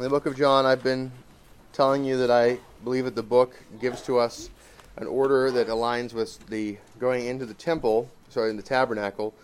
[0.00, 1.12] In the book of John, I've been
[1.74, 4.48] telling you that I believe that the book gives to us
[4.96, 9.34] an order that aligns with the going into the temple, sorry, in the tabernacle.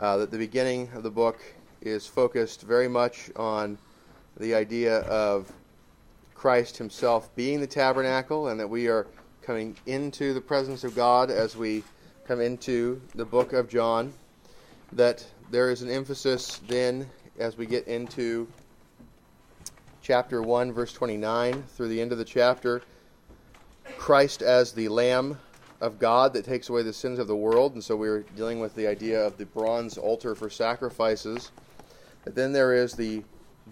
[0.00, 1.38] Uh, that the beginning of the book
[1.82, 3.78] is focused very much on
[4.38, 5.52] the idea of
[6.34, 9.06] Christ Himself being the tabernacle, and that we are
[9.40, 11.84] coming into the presence of God as we
[12.26, 14.12] come into the book of John.
[14.94, 17.08] That there is an emphasis then
[17.38, 18.48] as we get into
[20.02, 22.82] chapter 1, verse 29 through the end of the chapter.
[23.96, 25.38] Christ as the Lamb
[25.80, 27.74] of God that takes away the sins of the world.
[27.74, 31.52] And so we are dealing with the idea of the bronze altar for sacrifices.
[32.24, 33.22] But then there is the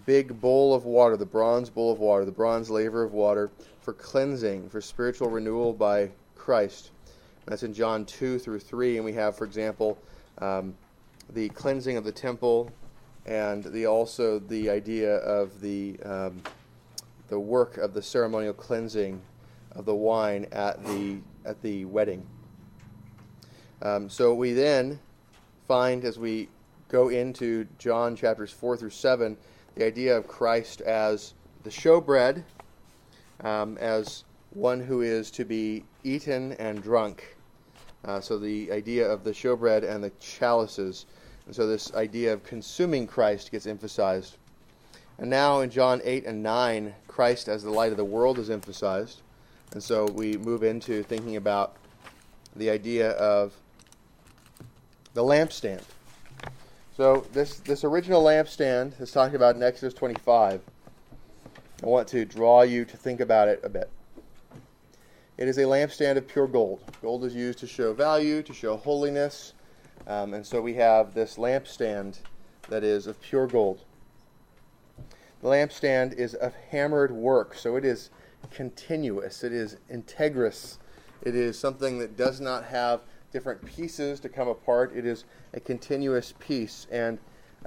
[0.05, 3.93] big bowl of water, the bronze bowl of water, the bronze laver of water for
[3.93, 6.91] cleansing, for spiritual renewal by Christ.
[7.45, 8.97] And that's in John 2 through 3.
[8.97, 9.97] And we have, for example,
[10.37, 10.75] um,
[11.33, 12.71] the cleansing of the temple,
[13.25, 16.41] and the also the idea of the um,
[17.29, 19.21] the work of the ceremonial cleansing
[19.75, 22.25] of the wine at the at the wedding.
[23.81, 24.99] Um, so we then
[25.67, 26.49] find as we
[26.87, 29.37] go into John chapters four through seven
[29.75, 32.43] the idea of Christ as the showbread,
[33.41, 37.37] um, as one who is to be eaten and drunk.
[38.03, 41.05] Uh, so the idea of the showbread and the chalices.
[41.45, 44.37] And so this idea of consuming Christ gets emphasized.
[45.17, 48.49] And now in John 8 and 9, Christ as the light of the world is
[48.49, 49.21] emphasized.
[49.73, 51.75] And so we move into thinking about
[52.55, 53.53] the idea of
[55.13, 55.83] the lampstand.
[56.95, 60.61] So this, this original lampstand is talked about in Exodus 25.
[61.83, 63.89] I want to draw you to think about it a bit.
[65.37, 66.83] It is a lampstand of pure gold.
[67.01, 69.53] Gold is used to show value, to show holiness,
[70.07, 72.19] um, and so we have this lampstand
[72.69, 73.81] that is of pure gold.
[75.41, 78.09] The lampstand is of hammered work, so it is
[78.51, 80.77] continuous, it is integrous,
[81.23, 83.01] it is something that does not have
[83.31, 86.87] different pieces to come apart, it is a continuous piece.
[86.91, 87.17] And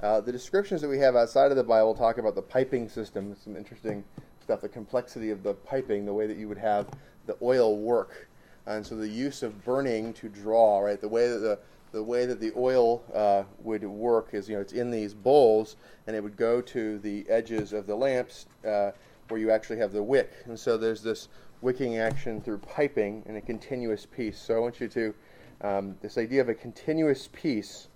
[0.01, 3.35] uh, the descriptions that we have outside of the Bible talk about the piping system,
[3.43, 4.03] some interesting
[4.41, 6.87] stuff, the complexity of the piping, the way that you would have
[7.25, 8.27] the oil work.
[8.67, 11.59] And so the use of burning to draw, right, the way that the
[11.95, 15.77] the way that the oil uh, would work is, you know, it's in these bowls,
[16.05, 18.91] and it would go to the edges of the lamps uh,
[19.29, 20.33] where you actually have the wick.
[20.43, 21.29] And so there's this
[21.61, 24.37] wicking action through piping in a continuous piece.
[24.37, 25.15] So I want you to,
[25.61, 27.87] um, this idea of a continuous piece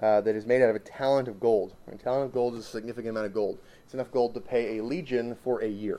[0.00, 1.74] uh, that is made out of a talent of gold.
[1.90, 3.58] A talent of gold is a significant amount of gold.
[3.84, 5.98] It's enough gold to pay a legion for a year.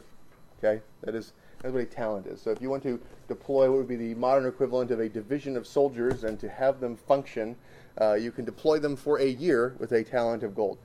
[0.59, 0.81] Okay?
[1.01, 2.41] That is that's what a talent is.
[2.41, 5.57] So if you want to deploy what would be the modern equivalent of a division
[5.57, 7.55] of soldiers and to have them function,
[7.99, 10.77] uh, you can deploy them for a year with a talent of gold.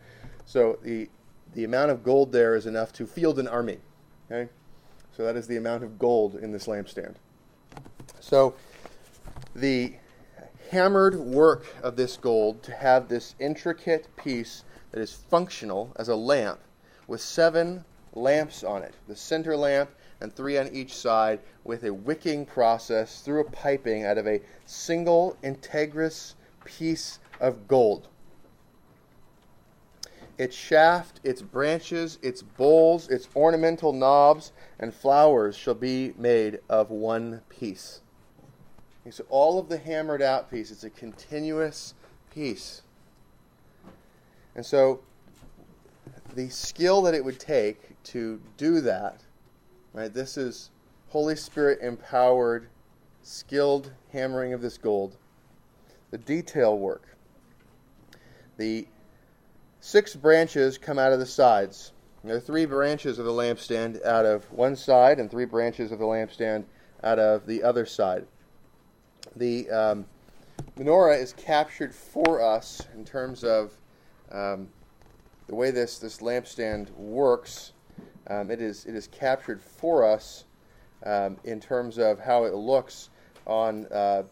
[0.44, 1.08] So the
[1.54, 3.78] the amount of gold there is enough to field an army.
[4.30, 4.50] Okay,
[5.14, 7.16] so that is the amount of gold in this lampstand.
[8.20, 8.54] So
[9.54, 9.94] the
[10.70, 16.16] hammered work of this gold to have this intricate piece that is functional as a
[16.16, 16.60] lamp
[17.06, 17.84] with seven
[18.14, 18.94] lamps on it.
[19.06, 19.90] The center lamp
[20.22, 24.40] and three on each side with a wicking process through a piping out of a
[24.64, 26.34] single integrous
[26.64, 28.08] piece of gold.
[30.38, 36.90] Its shaft, its branches, its bowls, its ornamental knobs, and flowers shall be made of
[36.90, 38.00] one piece.
[39.02, 41.94] Okay, so all of the hammered out piece, it's a continuous
[42.32, 42.82] piece.
[44.54, 45.00] And so
[46.34, 49.20] the skill that it would take to do that
[49.92, 50.12] Right?
[50.12, 50.70] This is
[51.08, 52.68] Holy Spirit empowered,
[53.22, 55.16] skilled hammering of this gold.
[56.10, 57.16] The detail work.
[58.56, 58.86] The
[59.80, 61.92] six branches come out of the sides.
[62.24, 65.98] There are three branches of the lampstand out of one side, and three branches of
[65.98, 66.64] the lampstand
[67.02, 68.26] out of the other side.
[69.36, 70.06] The um,
[70.78, 73.76] menorah is captured for us in terms of
[74.30, 74.68] um,
[75.48, 77.72] the way this, this lampstand works
[78.32, 80.44] um, it is it is captured for us
[81.04, 83.10] um, in terms of how it looks
[83.46, 84.22] on uh,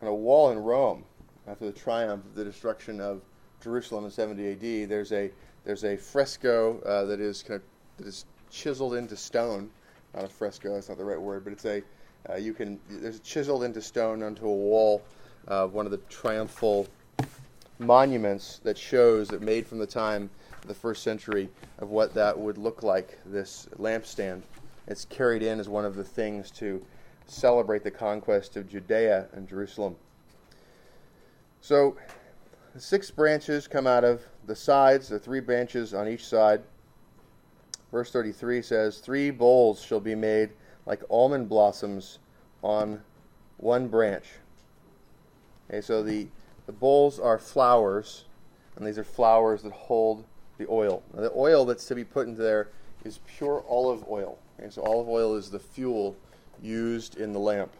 [0.00, 1.04] on a wall in Rome
[1.48, 3.22] after the triumph, of the destruction of
[3.62, 4.84] Jerusalem in 70 A.D.
[4.84, 5.30] There's a
[5.64, 7.62] there's a fresco uh, that is kind of
[7.98, 9.70] that is chiseled into stone.
[10.14, 11.82] Not a fresco, that's not the right word, but it's a
[12.28, 15.02] uh, you can there's chiseled into stone onto a wall
[15.46, 16.86] one of the triumphal
[17.78, 20.28] monuments that shows that made from the time
[20.66, 21.48] the first century
[21.78, 24.42] of what that would look like, this lampstand.
[24.86, 26.84] It's carried in as one of the things to
[27.26, 29.96] celebrate the conquest of Judea and Jerusalem.
[31.60, 31.96] So,
[32.74, 36.62] the six branches come out of the sides, the three branches on each side.
[37.90, 40.50] verse 33 says, Three bowls shall be made
[40.86, 42.18] like almond blossoms
[42.62, 43.00] on
[43.58, 44.24] one branch.
[45.68, 46.28] Okay, so the,
[46.66, 48.24] the bowls are flowers,
[48.76, 50.24] and these are flowers that hold
[50.60, 51.02] the oil.
[51.14, 52.68] Now, the oil that's to be put into there
[53.04, 54.38] is pure olive oil.
[54.60, 56.14] Okay, so olive oil is the fuel
[56.62, 57.72] used in the lamp.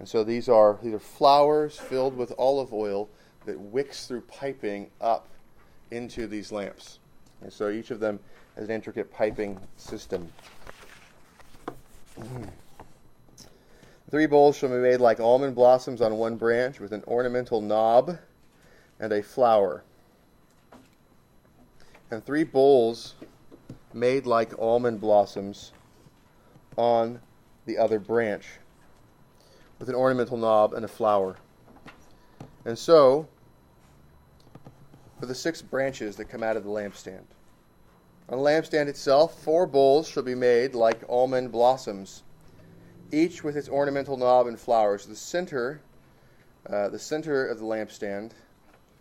[0.00, 3.08] And so these are these are flowers filled with olive oil
[3.46, 5.28] that wicks through piping up
[5.92, 6.98] into these lamps.
[7.42, 8.18] And so each of them
[8.56, 10.32] has an intricate piping system.
[14.10, 18.18] Three bowls shall be made like almond blossoms on one branch with an ornamental knob
[18.98, 19.84] and a flower.
[22.14, 23.16] And three bowls
[23.92, 25.72] made like almond blossoms
[26.76, 27.20] on
[27.66, 28.46] the other branch
[29.80, 31.34] with an ornamental knob and a flower.
[32.64, 33.26] And so,
[35.18, 37.24] for the six branches that come out of the lampstand.
[38.28, 42.22] On the lampstand itself, four bowls shall be made like almond blossoms,
[43.10, 45.04] each with its ornamental knob and flowers.
[45.04, 45.80] The center,
[46.70, 48.30] uh, the center of the lampstand,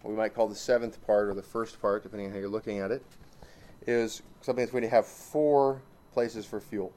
[0.04, 2.80] we might call the seventh part or the first part, depending on how you're looking
[2.80, 3.04] at it,
[3.88, 5.82] is something that's going to have four
[6.14, 6.92] places for fuel.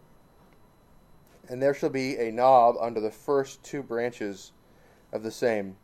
[1.48, 4.52] And there shall be a knob under the first two branches
[5.12, 5.76] of the same,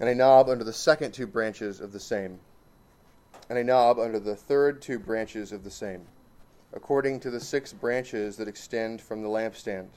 [0.00, 2.38] and a knob under the second two branches of the same,
[3.50, 6.06] and a knob under the third two branches of the same,
[6.72, 9.88] according to the six branches that extend from the lampstand.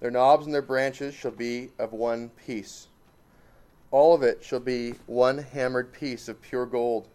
[0.00, 2.87] Their knobs and their branches shall be of one piece.
[3.90, 7.08] All of it shall be one hammered piece of pure gold.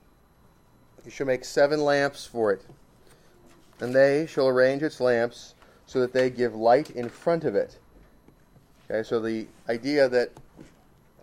[1.06, 2.66] You shall make seven lamps for it,
[3.80, 5.54] and they shall arrange its lamps
[5.86, 7.78] so that they give light in front of it.
[8.90, 10.31] Okay, so the idea that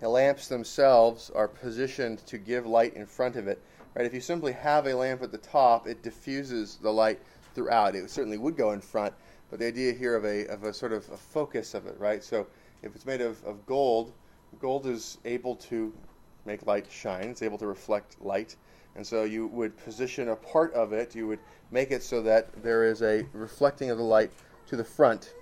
[0.00, 3.60] the lamps themselves are positioned to give light in front of it.
[3.94, 4.06] Right?
[4.06, 7.20] If you simply have a lamp at the top, it diffuses the light
[7.54, 7.96] throughout.
[7.96, 9.14] It certainly would go in front,
[9.50, 12.22] but the idea here of a of a sort of a focus of it, right?
[12.22, 12.46] So
[12.82, 14.12] if it's made of, of gold,
[14.58, 15.92] gold is able to
[16.44, 17.28] make light shine.
[17.28, 18.56] It's able to reflect light.
[18.96, 21.38] And so you would position a part of it, you would
[21.70, 24.32] make it so that there is a reflecting of the light
[24.66, 25.32] to the front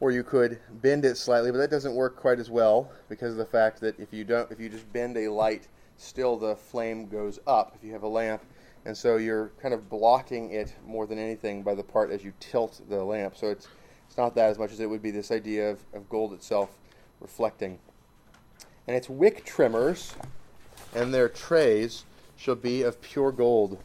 [0.00, 3.38] or you could bend it slightly, but that doesn't work quite as well because of
[3.38, 7.08] the fact that if you don't, if you just bend a light, still the flame
[7.08, 7.72] goes up.
[7.74, 8.42] If you have a lamp,
[8.84, 12.32] and so you're kind of blocking it more than anything by the part as you
[12.40, 13.36] tilt the lamp.
[13.36, 13.68] So it's
[14.06, 16.76] it's not that as much as it would be this idea of, of gold itself
[17.20, 17.78] reflecting.
[18.86, 20.14] And its wick trimmers
[20.94, 22.04] and their trays
[22.36, 23.78] shall be of pure gold.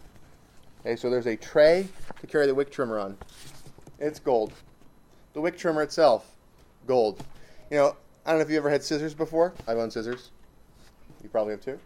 [0.82, 1.88] Okay, so there's a tray
[2.22, 3.18] to carry the wick trimmer on.
[4.00, 4.54] It's gold.
[5.34, 6.36] The wick trimmer itself,
[6.88, 7.24] gold.
[7.70, 7.96] You know,
[8.26, 9.54] I don't know if you ever had scissors before.
[9.68, 10.32] I've owned scissors.
[11.24, 11.80] You probably have too.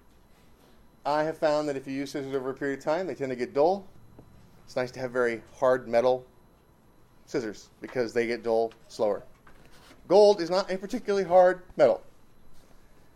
[1.06, 3.30] I have found that if you use scissors over a period of time, they tend
[3.32, 3.86] to get dull.
[4.66, 6.26] It's nice to have very hard metal
[7.26, 9.24] scissors because they get dull slower.
[10.08, 12.02] Gold is not a particularly hard metal.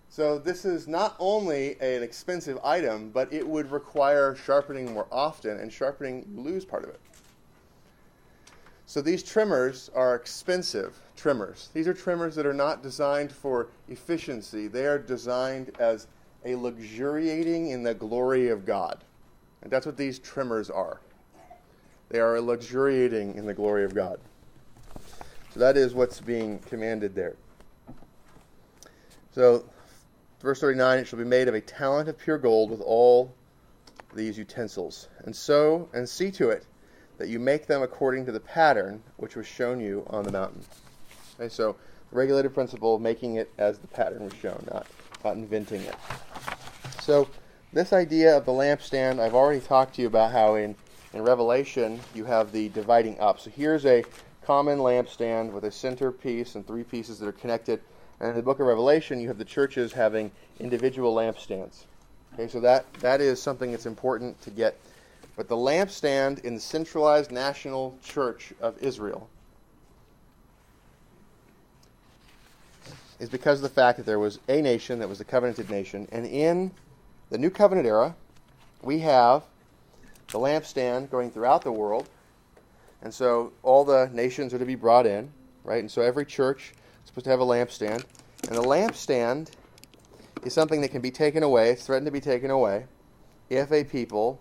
[0.09, 5.59] So this is not only an expensive item, but it would require sharpening more often,
[5.59, 6.99] and sharpening you lose part of it.
[8.85, 11.69] So these trimmers are expensive trimmers.
[11.73, 14.67] These are trimmers that are not designed for efficiency.
[14.69, 16.07] They are designed as
[16.45, 19.03] a luxuriating in the glory of God.
[19.61, 21.01] And that's what these trimmers are.
[22.07, 24.19] They are luxuriating in the glory of God.
[25.57, 27.35] So that is what's being commanded there.
[29.31, 29.65] So,
[30.39, 33.33] verse 39 it shall be made of a talent of pure gold with all
[34.13, 35.09] these utensils.
[35.25, 36.67] And so, and see to it
[37.17, 40.63] that you make them according to the pattern which was shown you on the mountain.
[41.39, 41.75] Okay, so
[42.11, 44.85] the regulated principle of making it as the pattern was shown, not,
[45.25, 45.95] not inventing it.
[47.01, 47.27] So
[47.73, 50.75] this idea of the lampstand, I've already talked to you about how in,
[51.13, 53.39] in Revelation you have the dividing up.
[53.39, 54.03] So here's a
[54.47, 57.81] common lampstand with a center piece and three pieces that are connected.
[58.19, 61.83] And in the book of Revelation, you have the churches having individual lampstands.
[62.33, 64.75] Okay, so that, that is something that's important to get
[65.37, 69.29] but the lampstand in the centralized national church of Israel
[73.19, 76.07] is because of the fact that there was a nation that was the covenanted nation.
[76.11, 76.71] And in
[77.29, 78.15] the new covenant era,
[78.81, 79.43] we have
[80.31, 82.09] the lampstand going throughout the world.
[83.01, 85.31] And so all the nations are to be brought in,
[85.63, 85.79] right?
[85.79, 86.73] And so every church
[87.03, 88.03] is supposed to have a lampstand.
[88.47, 89.51] And the lampstand
[90.43, 92.85] is something that can be taken away, it's threatened to be taken away,
[93.49, 94.39] if a people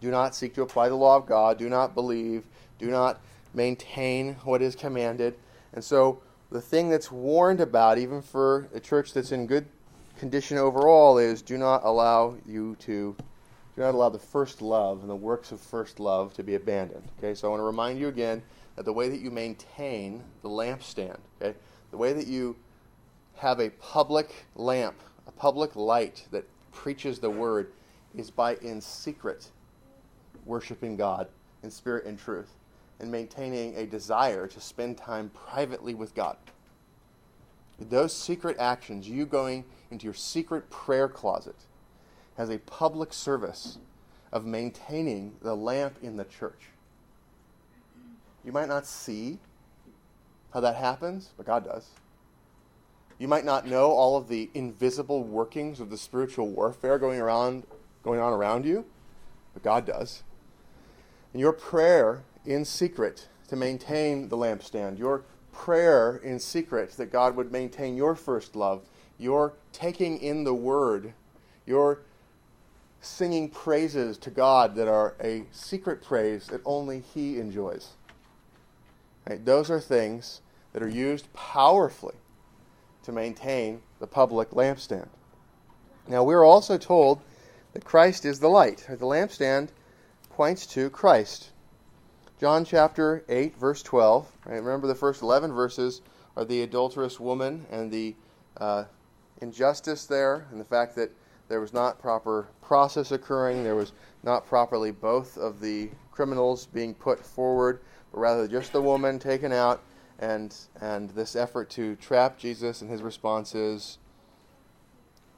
[0.00, 2.44] do not seek to apply the law of God, do not believe,
[2.78, 3.20] do not
[3.54, 5.34] maintain what is commanded.
[5.72, 9.66] And so the thing that's warned about, even for a church that's in good
[10.18, 13.16] condition overall, is do not allow you to
[13.78, 17.04] do not allow the first love and the works of first love to be abandoned.
[17.16, 18.42] Okay, so I want to remind you again
[18.74, 21.56] that the way that you maintain the lampstand, okay,
[21.92, 22.56] the way that you
[23.36, 24.96] have a public lamp,
[25.28, 27.70] a public light that preaches the word,
[28.16, 29.48] is by in secret
[30.44, 31.28] worshiping God
[31.62, 32.50] in spirit and truth
[32.98, 36.36] and maintaining a desire to spend time privately with God.
[37.78, 41.54] Those secret actions, you going into your secret prayer closet,
[42.38, 43.78] has a public service
[44.32, 46.70] of maintaining the lamp in the church.
[48.44, 49.38] You might not see
[50.54, 51.90] how that happens, but God does.
[53.18, 57.64] You might not know all of the invisible workings of the spiritual warfare going around
[58.04, 58.84] going on around you,
[59.52, 60.22] but God does.
[61.32, 67.34] And your prayer in secret to maintain the lampstand, your prayer in secret that God
[67.34, 68.84] would maintain your first love,
[69.18, 71.12] your taking in the word,
[71.66, 72.02] your
[73.00, 77.90] singing praises to God that are a secret praise that only He enjoys.
[79.28, 79.44] Right?
[79.44, 80.40] Those are things
[80.72, 82.16] that are used powerfully
[83.04, 85.08] to maintain the public lampstand.
[86.06, 87.20] Now, we're also told
[87.72, 88.86] that Christ is the light.
[88.88, 89.68] The lampstand
[90.30, 91.50] points to Christ.
[92.40, 94.30] John chapter 8, verse 12.
[94.46, 94.56] Right?
[94.56, 96.00] Remember, the first 11 verses
[96.36, 98.14] are the adulterous woman and the
[98.56, 98.84] uh,
[99.40, 101.10] injustice there, and the fact that
[101.48, 106.94] there was not proper process occurring, there was not properly both of the criminals being
[106.94, 107.80] put forward,
[108.12, 109.80] but rather just the woman taken out,
[110.18, 113.98] and and this effort to trap Jesus and his response is,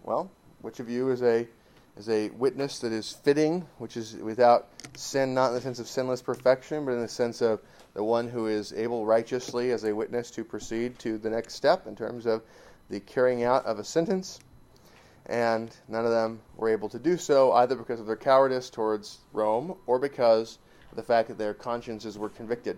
[0.02, 0.30] well,
[0.62, 1.46] which of you is a
[1.96, 5.86] is a witness that is fitting, which is without sin, not in the sense of
[5.86, 7.60] sinless perfection, but in the sense of
[7.94, 11.86] the one who is able righteously as a witness to proceed to the next step
[11.86, 12.42] in terms of
[12.88, 14.40] the carrying out of a sentence
[15.30, 19.18] and none of them were able to do so either because of their cowardice towards
[19.32, 20.58] Rome or because
[20.90, 22.76] of the fact that their consciences were convicted.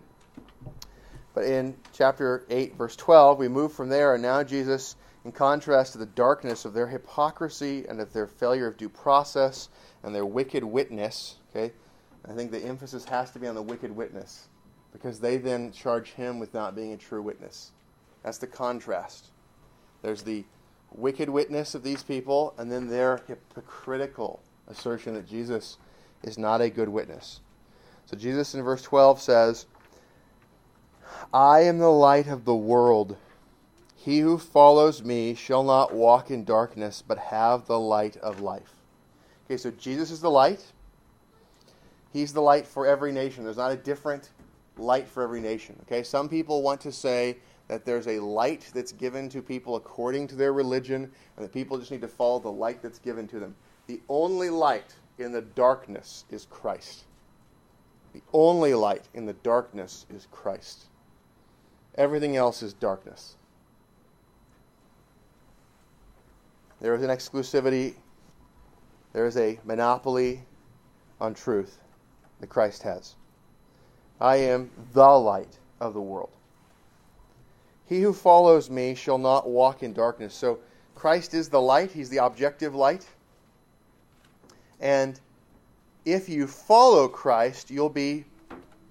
[1.34, 5.92] But in chapter 8, verse 12, we move from there, and now Jesus, in contrast
[5.92, 9.70] to the darkness of their hypocrisy and of their failure of due process
[10.02, 11.72] and their wicked witness, okay,
[12.28, 14.48] I think the emphasis has to be on the wicked witness
[14.92, 17.72] because they then charge him with not being a true witness.
[18.22, 19.28] That's the contrast.
[20.02, 20.44] There's the
[20.94, 25.78] wicked witness of these people and then their hypocritical assertion that Jesus
[26.22, 27.40] is not a good witness.
[28.06, 29.66] So Jesus in verse 12 says,
[31.32, 33.16] I am the light of the world.
[33.96, 38.72] He who follows me shall not walk in darkness, but have the light of life.
[39.46, 40.72] Okay, so Jesus is the light.
[42.12, 43.44] He's the light for every nation.
[43.44, 44.30] There's not a different
[44.76, 45.76] light for every nation.
[45.82, 47.38] Okay, some people want to say
[47.72, 51.78] that there's a light that's given to people according to their religion, and that people
[51.78, 53.54] just need to follow the light that's given to them.
[53.86, 57.04] The only light in the darkness is Christ.
[58.12, 60.84] The only light in the darkness is Christ.
[61.96, 63.36] Everything else is darkness.
[66.80, 67.94] There is an exclusivity,
[69.14, 70.42] there is a monopoly
[71.20, 71.78] on truth
[72.40, 73.14] that Christ has.
[74.20, 76.32] I am the light of the world.
[77.92, 80.32] He who follows me shall not walk in darkness.
[80.32, 80.60] So
[80.94, 83.06] Christ is the light, He's the objective light.
[84.80, 85.20] And
[86.06, 88.24] if you follow Christ, you'll be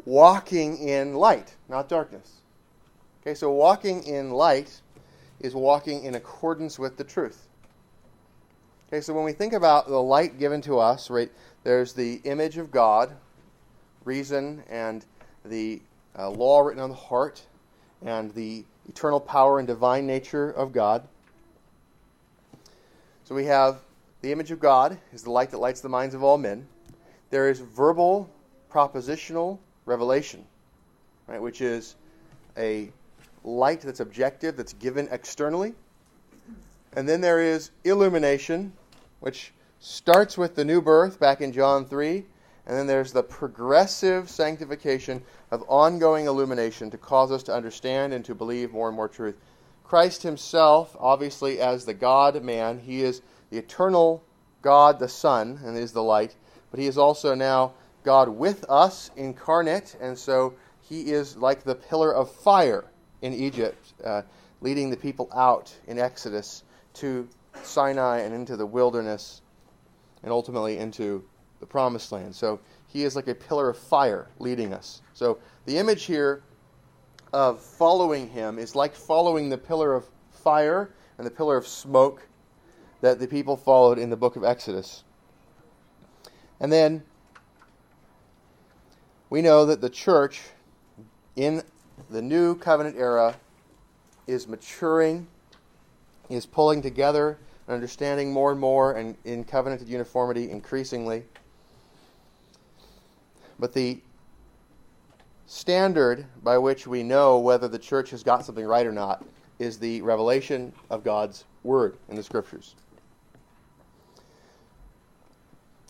[0.05, 2.41] walking in light, not darkness.
[3.22, 4.81] Okay, so walking in light
[5.39, 7.48] is walking in accordance with the truth.
[8.88, 11.31] Okay, so when we think about the light given to us, right,
[11.63, 13.15] there's the image of God,
[14.05, 15.03] reason, and
[15.43, 15.81] the
[16.20, 17.41] uh, law written on the heart,
[18.03, 21.07] and the eternal power and divine nature of God.
[23.24, 23.79] So we have
[24.19, 26.67] the image of God is the light that lights the minds of all men.
[27.29, 28.29] There is verbal
[28.69, 30.43] propositional revelation,
[31.27, 31.95] right, which is
[32.57, 32.91] a
[33.45, 35.74] light that's objective, that's given externally.
[36.91, 38.74] And then there is illumination,
[39.21, 42.25] which starts with the new birth back in John 3
[42.65, 48.24] and then there's the progressive sanctification of ongoing illumination to cause us to understand and
[48.25, 49.36] to believe more and more truth.
[49.84, 54.24] Christ himself, obviously, as the God man, he is the eternal
[54.62, 56.36] God, the Son, and is the light,
[56.70, 61.75] but he is also now God with us, incarnate, and so he is like the
[61.75, 62.86] pillar of fire
[63.22, 64.22] in Egypt, uh,
[64.62, 66.63] leading the people out in Exodus
[66.94, 67.27] to
[67.63, 69.41] Sinai and into the wilderness,
[70.24, 71.24] and ultimately into
[71.62, 72.36] the promised land.
[72.36, 75.01] So he is like a pillar of fire leading us.
[75.13, 76.44] So the image here
[77.32, 82.27] of following him is like following the pillar of fire and the pillar of smoke
[83.00, 85.06] that the people followed in the book of Exodus.
[86.60, 87.03] And then
[89.30, 90.41] we know that the church
[91.36, 91.63] in
[92.10, 93.36] the new covenant era
[94.27, 95.27] is maturing,
[96.30, 97.38] is pulling together
[97.68, 101.24] and understanding more and more, and in covenanted uniformity increasingly.
[103.62, 104.01] But the
[105.46, 109.24] standard by which we know whether the church has got something right or not
[109.60, 112.75] is the revelation of God's word in the scriptures.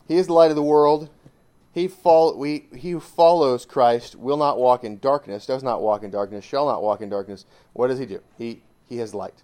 [0.05, 1.09] He is the light of the world.
[1.73, 1.89] He,
[2.35, 6.43] we, he who follows Christ will not walk in darkness, does not walk in darkness,
[6.43, 7.45] shall not walk in darkness.
[7.71, 8.19] What does he do?
[8.37, 9.43] He, he has light.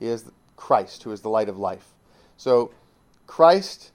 [0.00, 1.94] He is Christ, who is the light of life.
[2.36, 2.72] So,
[3.28, 3.92] Christ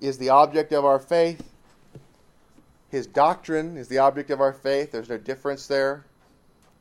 [0.00, 1.52] is the object of our faith.
[2.90, 4.92] His doctrine is the object of our faith.
[4.92, 6.04] There's no difference there.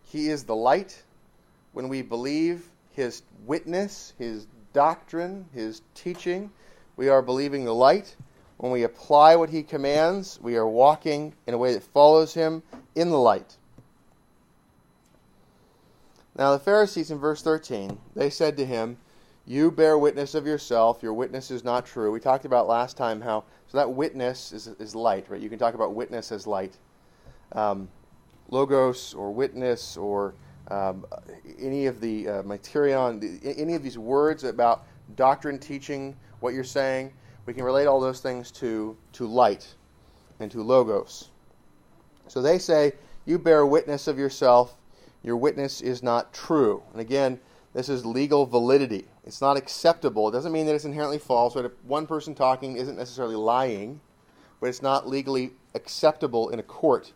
[0.04, 1.04] He is the light.
[1.74, 6.50] When we believe his witness, his doctrine, his teaching,
[6.96, 8.16] we are believing the light.
[8.58, 12.64] When we apply what he commands, we are walking in a way that follows him
[12.96, 13.58] in the light.
[16.36, 18.98] Now the Pharisees in verse 13, they said to him,
[19.46, 22.12] You bear witness of yourself, your witness is not true.
[22.12, 25.42] We talked about last time how, so that witness is, is light, right?
[25.42, 26.78] You can talk about witness as light.
[27.52, 27.90] Um,
[28.50, 30.34] logos or witness or
[30.70, 31.06] um,
[31.60, 37.14] any of the uh, marturion, any of these words about doctrine, teaching, what you're saying,
[37.46, 39.74] we can relate all those things to, to light
[40.40, 41.30] and to logos.
[42.28, 42.94] So they say,
[43.26, 44.76] You bear witness of yourself,
[45.24, 46.84] your witness is not true.
[46.92, 47.40] And again,
[47.74, 49.08] this is legal validity.
[49.28, 50.30] It's not acceptable.
[50.30, 51.54] It doesn't mean that it's inherently false.
[51.54, 54.00] But one person talking isn't necessarily lying,
[54.62, 57.12] but it's not legally acceptable in a court.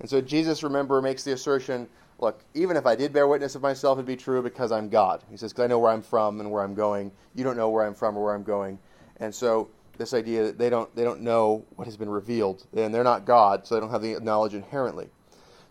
[0.00, 1.86] And so Jesus, remember, makes the assertion
[2.18, 5.22] look, even if I did bear witness of myself, it'd be true because I'm God.
[5.30, 7.12] He says, because I know where I'm from and where I'm going.
[7.34, 8.78] You don't know where I'm from or where I'm going.
[9.18, 12.92] And so this idea that they don't they don't know what has been revealed, and
[12.92, 15.08] they're not God, so they don't have the knowledge inherently.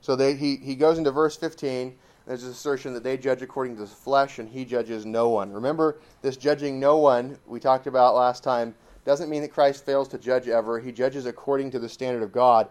[0.02, 1.96] So they, he he goes into verse 15.
[2.26, 5.52] There's an assertion that they judge according to the flesh, and he judges no one.
[5.52, 8.74] Remember, this judging no one we talked about last time
[9.06, 10.80] doesn't mean that Christ fails to judge ever.
[10.80, 12.70] He judges according to the standard of God.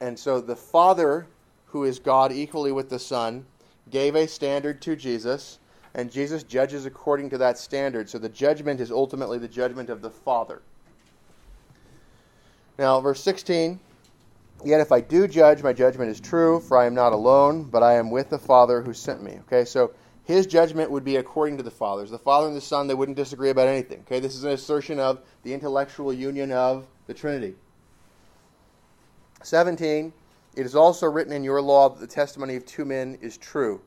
[0.00, 1.26] And so the Father,
[1.66, 3.46] who is God equally with the Son,
[3.90, 5.58] gave a standard to Jesus
[5.94, 8.08] and Jesus judges according to that standard.
[8.08, 10.62] So the judgment is ultimately the judgment of the Father.
[12.78, 13.78] Now, verse 16
[14.64, 17.82] Yet if I do judge, my judgment is true, for I am not alone, but
[17.82, 19.40] I am with the Father who sent me.
[19.46, 19.92] Okay, so
[20.24, 22.10] his judgment would be according to the Father's.
[22.10, 24.00] The Father and the Son, they wouldn't disagree about anything.
[24.00, 27.56] Okay, this is an assertion of the intellectual union of the Trinity.
[29.42, 30.12] 17
[30.54, 33.80] It is also written in your law that the testimony of two men is true.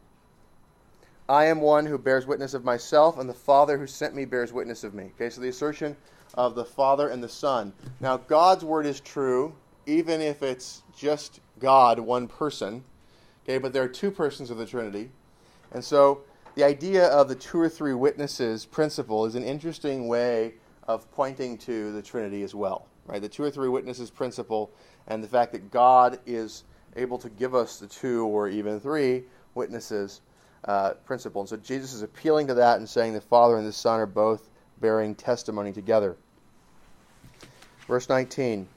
[1.27, 4.51] I am one who bears witness of myself, and the Father who sent me bears
[4.51, 5.11] witness of me.
[5.15, 5.95] Okay, so the assertion
[6.35, 7.71] of the Father and the Son.
[7.99, 9.55] Now, God's word is true,
[9.85, 12.83] even if it's just God, one person.
[13.43, 15.11] Okay, but there are two persons of the Trinity.
[15.71, 16.21] And so
[16.55, 20.53] the idea of the two or three witnesses principle is an interesting way
[20.87, 22.87] of pointing to the Trinity as well.
[23.05, 23.21] Right?
[23.21, 24.71] The two or three witnesses principle
[25.07, 26.63] and the fact that God is
[26.95, 30.21] able to give us the two or even three witnesses
[30.65, 31.41] uh, principle.
[31.41, 34.07] And so Jesus is appealing to that and saying the Father and the Son are
[34.07, 34.49] both
[34.81, 36.15] bearing testimony together.
[37.87, 38.67] Verse 19.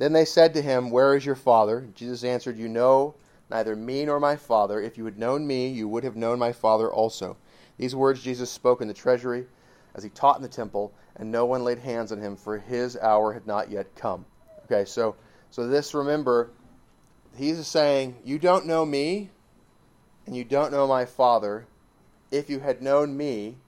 [0.00, 1.86] Then they said to him, Where is your Father?
[1.94, 3.14] Jesus answered, You know
[3.50, 4.80] neither me nor my Father.
[4.80, 7.36] If you had known me, you would have known my Father also.
[7.76, 9.44] These words Jesus spoke in the treasury
[9.94, 12.96] as he taught in the temple, and no one laid hands on him, for his
[12.96, 14.24] hour had not yet come.
[14.64, 15.16] Okay, so
[15.50, 16.50] so this remember
[17.36, 19.28] he's saying, You don't know me,
[20.24, 21.66] and you don't know my Father.
[22.30, 23.58] If you had known me,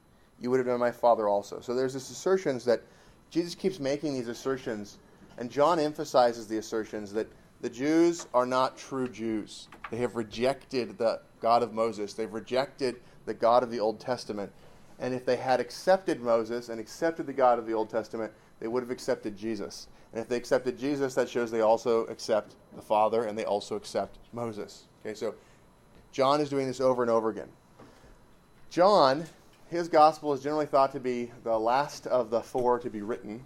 [0.40, 1.60] you would have known my Father also.
[1.60, 2.80] So there's this assertions that
[3.28, 4.96] Jesus keeps making these assertions,
[5.38, 9.68] and John emphasizes the assertions that the Jews are not true Jews.
[9.90, 14.52] They have rejected the God of Moses, they've rejected the God of the Old Testament.
[14.98, 18.68] And if they had accepted Moses and accepted the God of the Old Testament, they
[18.68, 19.88] would have accepted Jesus.
[20.12, 23.74] And if they accepted Jesus, that shows they also accept the Father and they also
[23.74, 24.84] accept Moses.
[25.04, 25.34] Okay, so
[26.12, 27.48] John is doing this over and over again.
[28.70, 29.24] John,
[29.68, 33.44] his gospel is generally thought to be the last of the four to be written.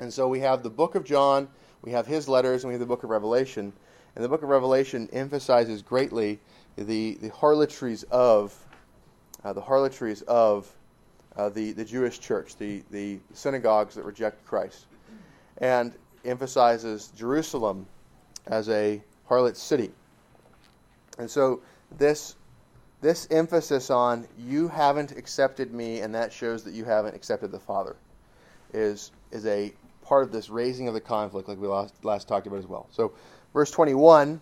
[0.00, 1.48] And so we have the book of John,
[1.82, 3.72] we have his letters, and we have the book of Revelation.
[4.16, 6.40] And the book of Revelation emphasizes greatly
[6.76, 8.54] the, the harlotries of
[9.44, 10.70] uh, the harlotries of
[11.36, 14.86] uh, the, the Jewish church, the, the synagogues that reject Christ
[15.60, 17.86] and emphasizes Jerusalem
[18.46, 19.90] as a harlot city.
[21.18, 21.60] And so
[21.98, 22.36] this
[23.02, 27.58] this emphasis on you haven't accepted me and that shows that you haven't accepted the
[27.58, 27.96] Father
[28.74, 29.72] is is a
[30.10, 32.88] part of this raising of the conflict like we last, last talked about as well.
[32.90, 33.12] So
[33.52, 34.40] verse 21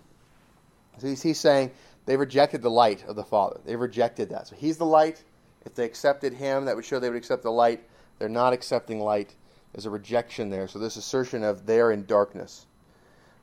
[1.02, 1.72] he's, he's saying
[2.06, 3.60] they rejected the light of the Father.
[3.66, 4.46] They rejected that.
[4.46, 5.22] So he's the light.
[5.66, 7.84] If they accepted him, that would show they would accept the light.
[8.18, 9.34] They're not accepting light.
[9.74, 10.68] There's a rejection there.
[10.68, 12.64] So this assertion of they're in darkness.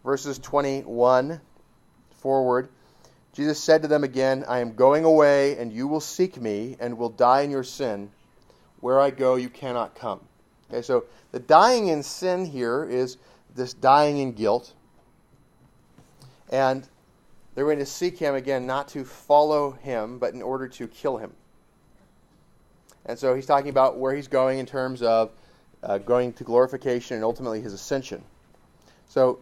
[0.03, 1.39] Verses 21
[2.09, 2.69] forward
[3.33, 6.97] Jesus said to them again, I am going away, and you will seek me, and
[6.97, 8.09] will die in your sin.
[8.79, 10.21] Where I go, you cannot come.
[10.75, 13.15] Okay, so the dying in sin here is
[13.55, 14.73] this dying in guilt.
[16.49, 16.85] And
[17.53, 21.15] they're going to seek him again, not to follow him, but in order to kill
[21.15, 21.31] him.
[23.05, 25.31] And so he's talking about where he's going in terms of
[25.81, 28.21] uh, going to glorification and ultimately his ascension.
[29.07, 29.39] So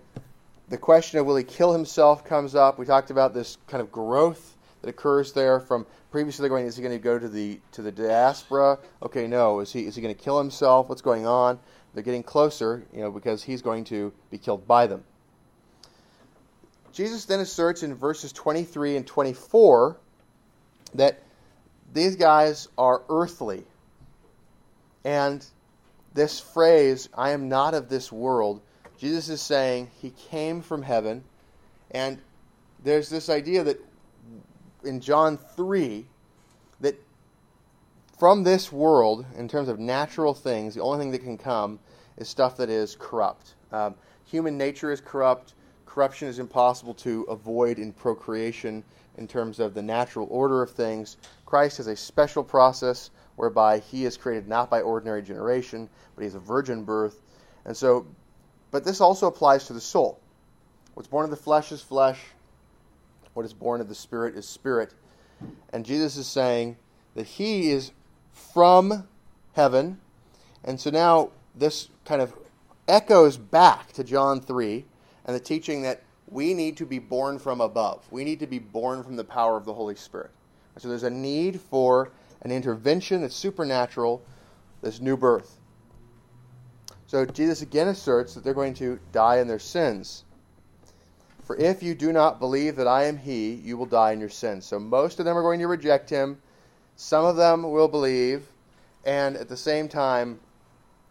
[0.69, 2.78] the question of will he kill himself comes up.
[2.78, 4.53] We talked about this kind of growth
[4.84, 7.91] that occurs there from previously going is he going to go to the to the
[7.91, 8.78] diaspora?
[9.02, 9.62] Okay, no.
[9.62, 10.89] Is he is he going to kill himself?
[10.89, 11.58] What's going on?
[11.93, 15.04] They're getting closer, you know, because he's going to be killed by them.
[16.91, 19.98] Jesus then asserts in verses 23 and 24
[20.96, 21.24] that
[21.93, 23.63] these guys are earthly.
[25.04, 25.46] And
[26.13, 28.62] this phrase, I am not of this world,
[28.98, 31.24] Jesus is saying he came from heaven,
[31.91, 32.19] and
[32.84, 33.84] there's this idea that
[34.84, 36.06] in John 3
[36.82, 36.96] that
[38.17, 41.80] from this world, in terms of natural things, the only thing that can come
[42.17, 43.56] is stuff that is corrupt.
[43.72, 45.54] Um, human nature is corrupt.
[45.86, 48.84] Corruption is impossible to avoid in procreation
[49.17, 51.17] in terms of the natural order of things.
[51.46, 56.26] Christ has a special process whereby he is created not by ordinary generation, but he
[56.26, 57.22] has a virgin birth.
[57.65, 58.06] And so
[58.74, 60.19] but this also applies to the soul.
[60.96, 62.19] What's born of the flesh is flesh.
[63.34, 64.93] What is born of the spirit is spirit.
[65.72, 66.78] And Jesus is saying
[67.15, 67.91] that he is
[68.32, 69.08] from
[69.54, 70.00] heaven.
[70.63, 72.34] And so now this kind of
[72.88, 74.86] echoes back to John 3
[75.26, 78.06] and the teaching that we need to be born from above.
[78.12, 80.32] We need to be born from the power of the Holy Spirit.
[80.74, 84.22] And so there's a need for an intervention that's supernatural,
[84.82, 85.60] this new birth.
[87.08, 90.24] So Jesus again asserts that they're going to die in their sins.
[91.45, 94.29] For if you do not believe that I am He, you will die in your
[94.29, 94.65] sins.
[94.65, 96.41] So most of them are going to reject Him.
[96.95, 98.47] Some of them will believe.
[99.06, 100.39] And at the same time,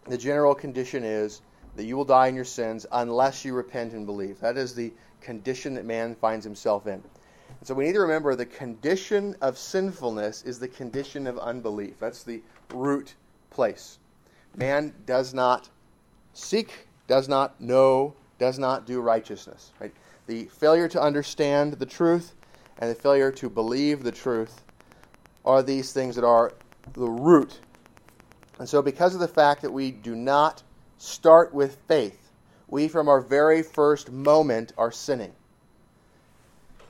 [0.05, 1.41] the general condition is
[1.75, 4.39] that you will die in your sins unless you repent and believe.
[4.39, 4.91] That is the
[5.21, 6.93] condition that man finds himself in.
[6.93, 11.99] And so we need to remember the condition of sinfulness is the condition of unbelief.
[11.99, 12.41] That's the
[12.73, 13.13] root
[13.51, 13.99] place.
[14.55, 15.69] Man does not
[16.33, 19.71] Seek does not know, does not do righteousness.
[19.79, 19.93] Right?
[20.27, 22.33] The failure to understand the truth
[22.79, 24.61] and the failure to believe the truth
[25.45, 26.53] are these things that are
[26.93, 27.59] the root.
[28.59, 30.63] And so, because of the fact that we do not
[30.97, 32.31] start with faith,
[32.67, 35.33] we from our very first moment are sinning.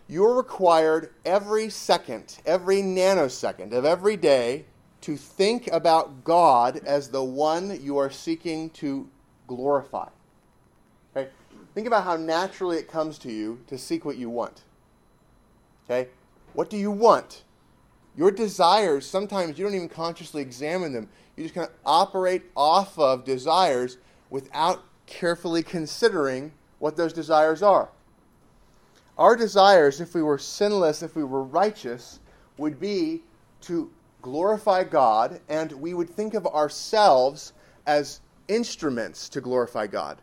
[0.08, 4.66] You're required every second, every nanosecond of every day
[5.02, 9.10] to think about God as the one you are seeking to
[9.48, 10.10] glorify.
[11.74, 14.64] Think about how naturally it comes to you to seek what you want.
[15.86, 16.10] Okay?
[16.54, 17.44] What do you want?
[18.16, 21.10] Your desires, sometimes you don't even consciously examine them.
[21.36, 23.98] You just kind of operate off of desires
[24.30, 27.90] without carefully considering what those desires are.
[29.18, 32.20] Our desires, if we were sinless, if we were righteous,
[32.58, 33.24] would be
[33.62, 37.54] to glorify God, and we would think of ourselves
[37.86, 40.22] as instruments to glorify God.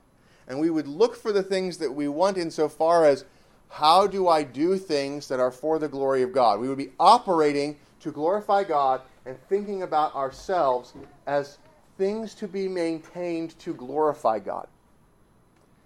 [0.50, 3.24] And we would look for the things that we want insofar as
[3.68, 6.58] how do I do things that are for the glory of God?
[6.58, 10.92] We would be operating to glorify God and thinking about ourselves
[11.24, 11.58] as
[11.98, 14.66] things to be maintained to glorify God.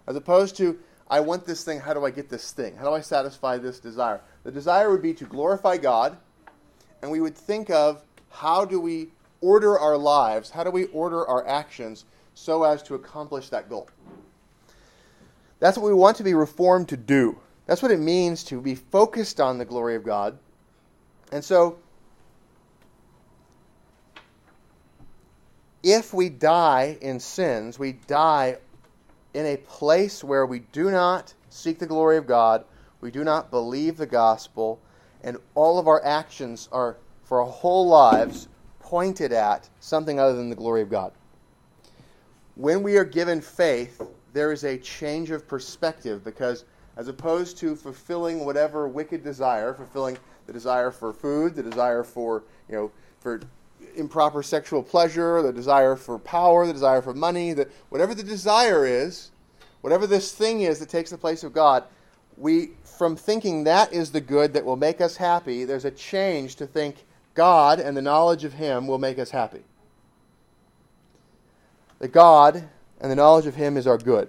[0.06, 0.78] As opposed to,
[1.10, 2.74] I want this thing, how do I get this thing?
[2.74, 4.22] How do I satisfy this desire?
[4.44, 6.16] The desire would be to glorify God,
[7.02, 9.08] and we would think of how do we
[9.42, 13.88] order our lives, how do we order our actions so as to accomplish that goal.
[15.64, 17.40] That's what we want to be reformed to do.
[17.64, 20.38] That's what it means to be focused on the glory of God.
[21.32, 21.78] And so,
[25.82, 28.58] if we die in sins, we die
[29.32, 32.66] in a place where we do not seek the glory of God,
[33.00, 34.82] we do not believe the gospel,
[35.22, 38.48] and all of our actions are, for our whole lives,
[38.80, 41.14] pointed at something other than the glory of God
[42.56, 44.00] when we are given faith,
[44.34, 46.64] there is a change of perspective because
[46.96, 52.44] as opposed to fulfilling whatever wicked desire, fulfilling the desire for food, the desire for,
[52.68, 53.40] you know, for
[53.96, 58.84] improper sexual pleasure, the desire for power, the desire for money, the, whatever the desire
[58.84, 59.30] is,
[59.80, 61.84] whatever this thing is that takes the place of God,
[62.36, 66.56] we, from thinking that is the good that will make us happy, there's a change
[66.56, 69.62] to think God and the knowledge of Him will make us happy.
[72.00, 72.68] That God
[73.00, 74.28] and the knowledge of Him is our good.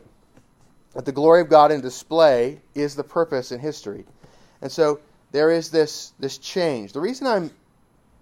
[0.94, 4.06] That the glory of God in display is the purpose in history.
[4.62, 5.00] And so
[5.32, 6.94] there is this, this change.
[6.94, 7.52] The reason I'm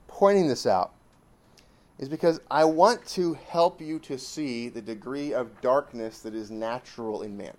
[0.08, 0.91] pointing this out
[1.99, 6.49] is because I want to help you to see the degree of darkness that is
[6.49, 7.56] natural in man.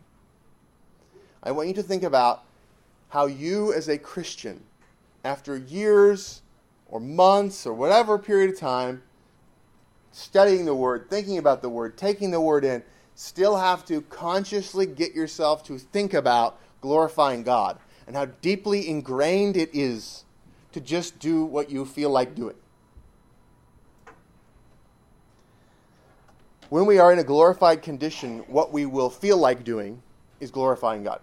[1.42, 2.42] I want you to think about
[3.08, 4.62] how you, as a Christian,
[5.24, 6.42] after years
[6.88, 9.02] or months or whatever period of time,
[10.14, 12.84] studying the Word, thinking about the Word, taking the Word in,
[13.16, 19.56] still have to consciously get yourself to think about glorifying God and how deeply ingrained
[19.56, 20.24] it is
[20.70, 22.54] to just do what you feel like doing.
[26.68, 30.00] When we are in a glorified condition, what we will feel like doing
[30.38, 31.20] is glorifying God.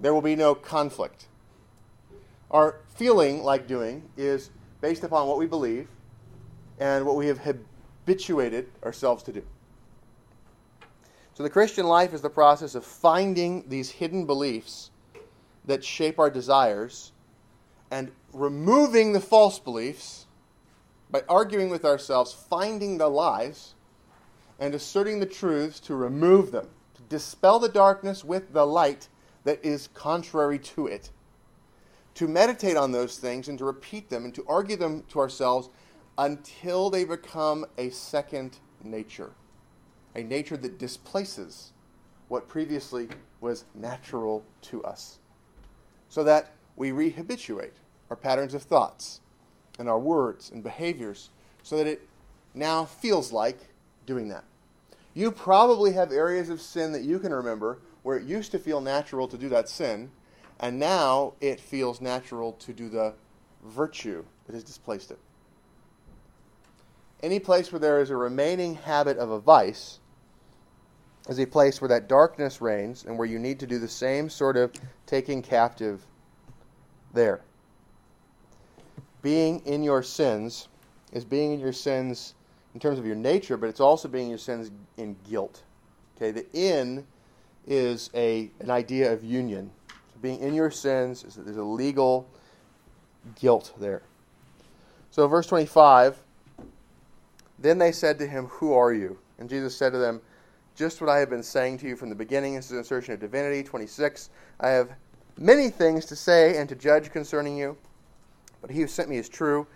[0.00, 1.26] There will be no conflict.
[2.50, 5.86] Our feeling like doing is based upon what we believe
[6.80, 9.42] and what we have habituated ourselves to do.
[11.34, 14.90] So the Christian life is the process of finding these hidden beliefs
[15.66, 17.12] that shape our desires
[17.90, 20.26] and removing the false beliefs
[21.10, 23.74] by arguing with ourselves, finding the lies,
[24.58, 29.08] and asserting the truths to remove them, to dispel the darkness with the light
[29.44, 31.10] that is contrary to it.
[32.14, 35.70] To meditate on those things and to repeat them and to argue them to ourselves
[36.20, 39.30] until they become a second nature,
[40.14, 41.72] a nature that displaces
[42.28, 43.08] what previously
[43.40, 45.18] was natural to us,
[46.10, 47.72] so that we rehabituate
[48.10, 49.22] our patterns of thoughts
[49.78, 51.30] and our words and behaviors
[51.62, 52.06] so that it
[52.52, 53.58] now feels like
[54.04, 54.44] doing that.
[55.14, 58.82] You probably have areas of sin that you can remember where it used to feel
[58.82, 60.10] natural to do that sin,
[60.60, 63.14] and now it feels natural to do the
[63.64, 65.18] virtue that has displaced it.
[67.22, 69.98] Any place where there is a remaining habit of a vice
[71.28, 74.30] is a place where that darkness reigns and where you need to do the same
[74.30, 74.72] sort of
[75.06, 76.06] taking captive
[77.12, 77.42] there.
[79.22, 80.68] Being in your sins
[81.12, 82.34] is being in your sins
[82.74, 85.62] in terms of your nature, but it's also being in your sins in guilt.
[86.16, 87.06] Okay, the in
[87.66, 89.70] is a, an idea of union.
[89.88, 92.26] So being in your sins is that there's a legal
[93.38, 94.02] guilt there.
[95.10, 96.18] So, verse 25
[97.60, 99.18] Then they said to him, Who are you?
[99.38, 100.20] And Jesus said to them,
[100.74, 102.54] Just what I have been saying to you from the beginning.
[102.54, 103.62] This is an assertion of divinity.
[103.62, 104.90] 26 I have
[105.36, 107.76] many things to say and to judge concerning you,
[108.60, 109.66] but he who sent me is true,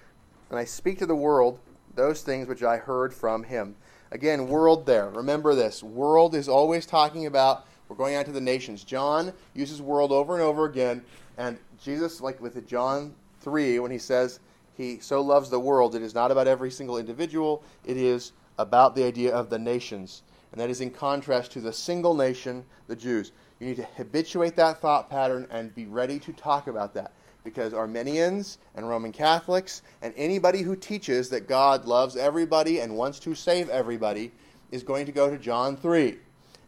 [0.51, 1.59] and I speak to the world
[1.95, 3.77] those things which I heard from him.
[4.11, 5.09] Again, world there.
[5.11, 5.83] Remember this.
[5.83, 8.83] World is always talking about we're going out to the nations.
[8.85, 11.03] John uses world over and over again,
[11.37, 14.41] and Jesus, like with John 3, when he says
[14.77, 18.95] he so loves the world, it is not about every single individual, it is about
[18.95, 20.23] the idea of the nations.
[20.53, 23.33] And that is in contrast to the single nation, the Jews.
[23.59, 27.13] You need to habituate that thought pattern and be ready to talk about that.
[27.43, 33.19] Because Arminians and Roman Catholics and anybody who teaches that God loves everybody and wants
[33.21, 34.33] to save everybody
[34.71, 36.19] is going to go to John 3.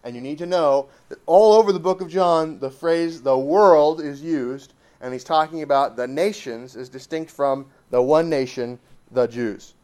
[0.05, 3.39] And you need to know that all over the book of John, the phrase the
[3.39, 8.79] world is used, and he's talking about the nations as distinct from the one nation,
[9.11, 9.75] the Jews.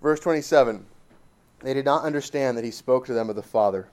[0.00, 0.84] Verse 27
[1.60, 3.88] They did not understand that he spoke to them of the Father.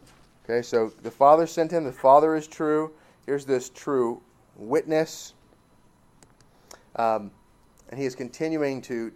[0.45, 2.91] Okay, so the Father sent him, the Father is true.
[3.25, 4.21] Here's this true
[4.55, 5.33] witness.
[6.95, 7.31] Um,
[7.89, 9.11] and he is continuing to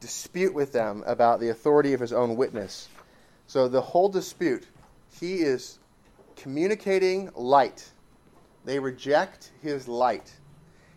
[0.00, 2.88] dispute with them about the authority of his own witness.
[3.46, 4.66] So the whole dispute,
[5.18, 5.78] he is
[6.36, 7.90] communicating light.
[8.64, 10.32] They reject his light.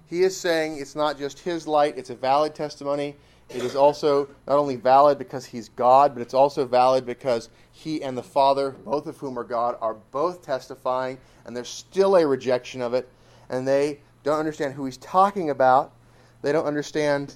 [0.10, 3.16] He is saying it's not just his light, it's a valid testimony.
[3.50, 8.02] It is also not only valid because he's God, but it's also valid because he
[8.02, 12.26] and the Father, both of whom are God, are both testifying, and there's still a
[12.26, 13.08] rejection of it.
[13.50, 15.94] And they don't understand who he's talking about.
[16.42, 17.36] They don't understand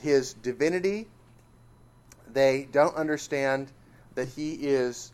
[0.00, 1.08] his divinity.
[2.32, 3.72] They don't understand
[4.14, 5.12] that he is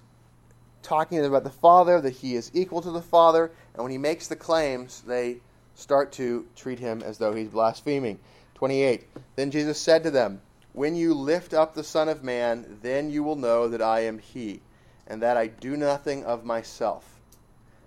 [0.82, 4.28] talking about the Father, that he is equal to the Father, and when he makes
[4.28, 5.40] the claims, they
[5.74, 8.18] start to treat him as though he's blaspheming.
[8.54, 9.06] 28.
[9.36, 10.40] Then Jesus said to them,
[10.72, 14.18] When you lift up the Son of Man, then you will know that I am
[14.18, 14.60] he,
[15.06, 17.20] and that I do nothing of myself.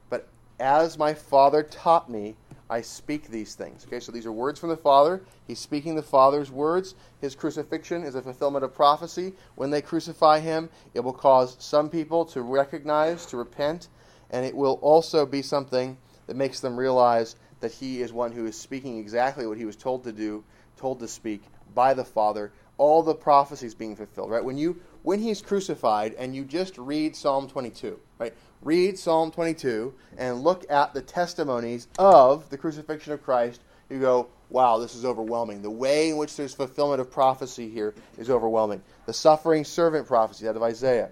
[0.09, 0.27] But
[0.59, 2.35] as my Father taught me,
[2.69, 3.85] I speak these things.
[3.87, 5.21] Okay, so these are words from the Father.
[5.47, 6.95] He's speaking the Father's words.
[7.21, 9.33] His crucifixion is a fulfillment of prophecy.
[9.55, 13.87] When they crucify him, it will cause some people to recognize, to repent,
[14.29, 15.97] and it will also be something
[16.27, 19.75] that makes them realize that he is one who is speaking exactly what he was
[19.75, 20.43] told to do,
[20.77, 21.41] told to speak
[21.73, 22.51] by the Father.
[22.77, 24.43] All the prophecies being fulfilled, right?
[24.43, 28.33] When you when he's crucified and you just read Psalm 22, right?
[28.61, 34.27] read Psalm 22 and look at the testimonies of the crucifixion of Christ, you go,
[34.49, 35.61] wow, this is overwhelming.
[35.61, 38.81] The way in which there's fulfillment of prophecy here is overwhelming.
[39.05, 41.11] The suffering servant prophecy out of Isaiah,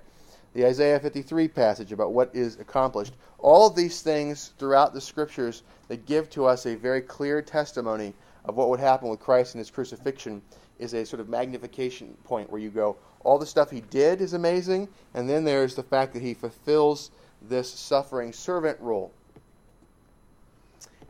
[0.55, 3.13] the Isaiah 53 passage about what is accomplished.
[3.39, 8.13] All of these things throughout the scriptures that give to us a very clear testimony
[8.45, 10.41] of what would happen with Christ and his crucifixion
[10.79, 14.31] is a sort of magnification point where you go, all the stuff he did is
[14.31, 19.11] amazing, and then there's the fact that he fulfills this suffering servant role.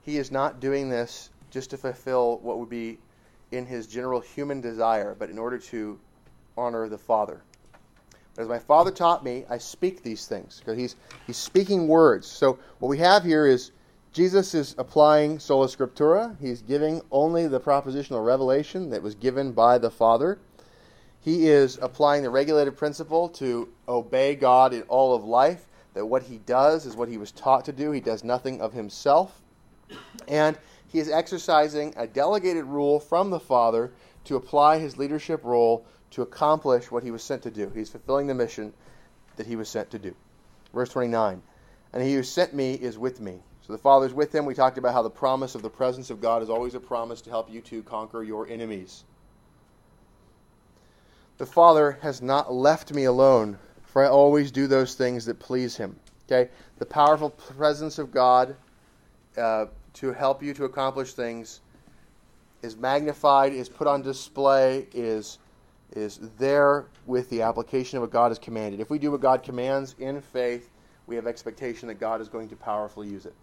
[0.01, 2.97] He is not doing this just to fulfill what would be
[3.51, 5.99] in his general human desire, but in order to
[6.57, 7.41] honor the Father.
[8.37, 10.59] As my Father taught me, I speak these things.
[10.59, 10.95] Because he's,
[11.25, 12.27] he's speaking words.
[12.27, 13.71] So what we have here is
[14.11, 16.35] Jesus is applying sola scriptura.
[16.39, 20.39] He's giving only the propositional revelation that was given by the Father.
[21.21, 26.23] He is applying the regulative principle to obey God in all of life that what
[26.23, 27.91] he does is what he was taught to do.
[27.91, 29.41] He does nothing of himself.
[30.27, 33.91] And he is exercising a delegated rule from the Father
[34.25, 37.71] to apply his leadership role to accomplish what he was sent to do.
[37.73, 38.73] He's fulfilling the mission
[39.37, 40.15] that he was sent to do.
[40.73, 41.41] Verse 29
[41.93, 43.39] And he who sent me is with me.
[43.65, 44.45] So the Father is with him.
[44.45, 47.21] We talked about how the promise of the presence of God is always a promise
[47.21, 49.03] to help you to conquer your enemies.
[51.37, 53.57] The Father has not left me alone
[53.95, 55.95] for I always do those things that please him.
[56.27, 56.51] Okay?
[56.79, 58.57] The powerful presence of God
[59.37, 61.61] uh, to help you to accomplish things
[62.61, 65.37] is magnified, is put on display, is
[65.95, 68.79] is there with the application of what God has commanded.
[68.79, 70.69] If we do what God commands in faith,
[71.07, 73.33] we have expectation that God is going to powerfully use it.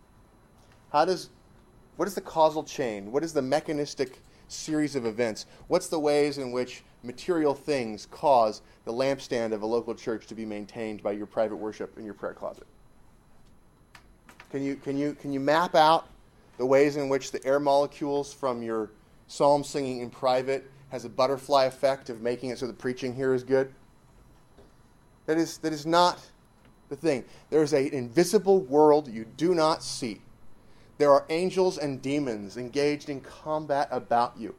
[0.91, 1.31] How does
[1.97, 3.13] what is the causal chain?
[3.13, 5.47] What is the mechanistic series of events?
[5.69, 10.35] What's the ways in which material things cause the lampstand of a local church to
[10.35, 12.67] be maintained by your private worship in your prayer closet?
[14.51, 16.09] Can you, can you, can you map out
[16.59, 18.91] the ways in which the air molecules from your
[19.27, 23.33] psalm singing in private has a butterfly effect of making it so the preaching here
[23.33, 23.73] is good?
[25.25, 26.21] That is, that is not
[26.91, 27.25] the thing.
[27.49, 30.21] There is an invisible world you do not see.
[30.99, 34.55] There are angels and demons engaged in combat about you.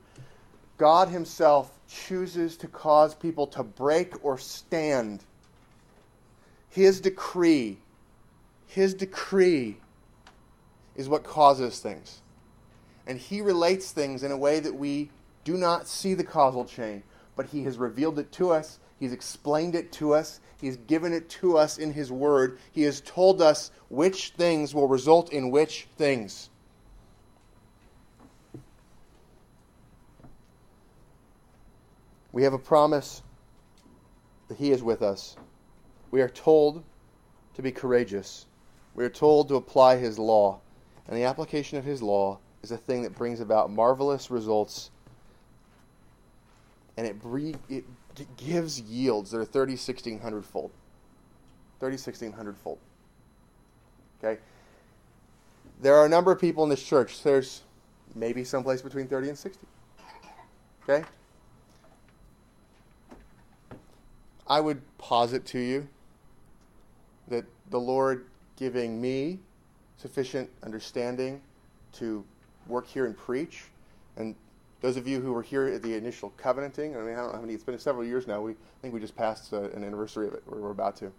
[0.79, 5.23] God Himself chooses to cause people to break or stand.
[6.67, 7.77] His decree,
[8.65, 9.77] His decree
[10.95, 12.21] is what causes things.
[13.05, 15.11] And He relates things in a way that we
[15.43, 17.03] do not see the causal chain,
[17.35, 18.79] but He has revealed it to us.
[18.99, 20.39] He's explained it to us.
[20.61, 22.57] He's given it to us in His Word.
[22.71, 26.49] He has told us which things will result in which things.
[32.31, 33.21] We have a promise
[34.47, 35.35] that He is with us.
[36.11, 36.83] We are told
[37.55, 38.45] to be courageous.
[38.95, 40.59] We are told to apply His law.
[41.07, 44.89] And the application of His law is a thing that brings about marvelous results.
[46.97, 47.85] And it, bre- it
[48.37, 50.71] gives yields that are 30, 60, 100 fold.
[51.79, 52.77] 30, 60, 100 fold.
[54.23, 54.39] Okay?
[55.81, 57.23] There are a number of people in this church.
[57.23, 57.61] There's
[58.15, 59.67] maybe someplace between 30 and 60.
[60.83, 61.03] Okay?
[64.47, 65.87] I would posit to you
[67.27, 68.25] that the Lord
[68.57, 69.39] giving me
[69.97, 71.41] sufficient understanding
[71.93, 72.23] to
[72.67, 73.63] work here and preach,
[74.17, 74.35] and
[74.83, 77.35] those of you who were here at the initial covenanting, I mean, I don't know
[77.35, 78.41] how many, it's been several years now.
[78.41, 81.09] We I think we just passed uh, an anniversary of it, or we're about to.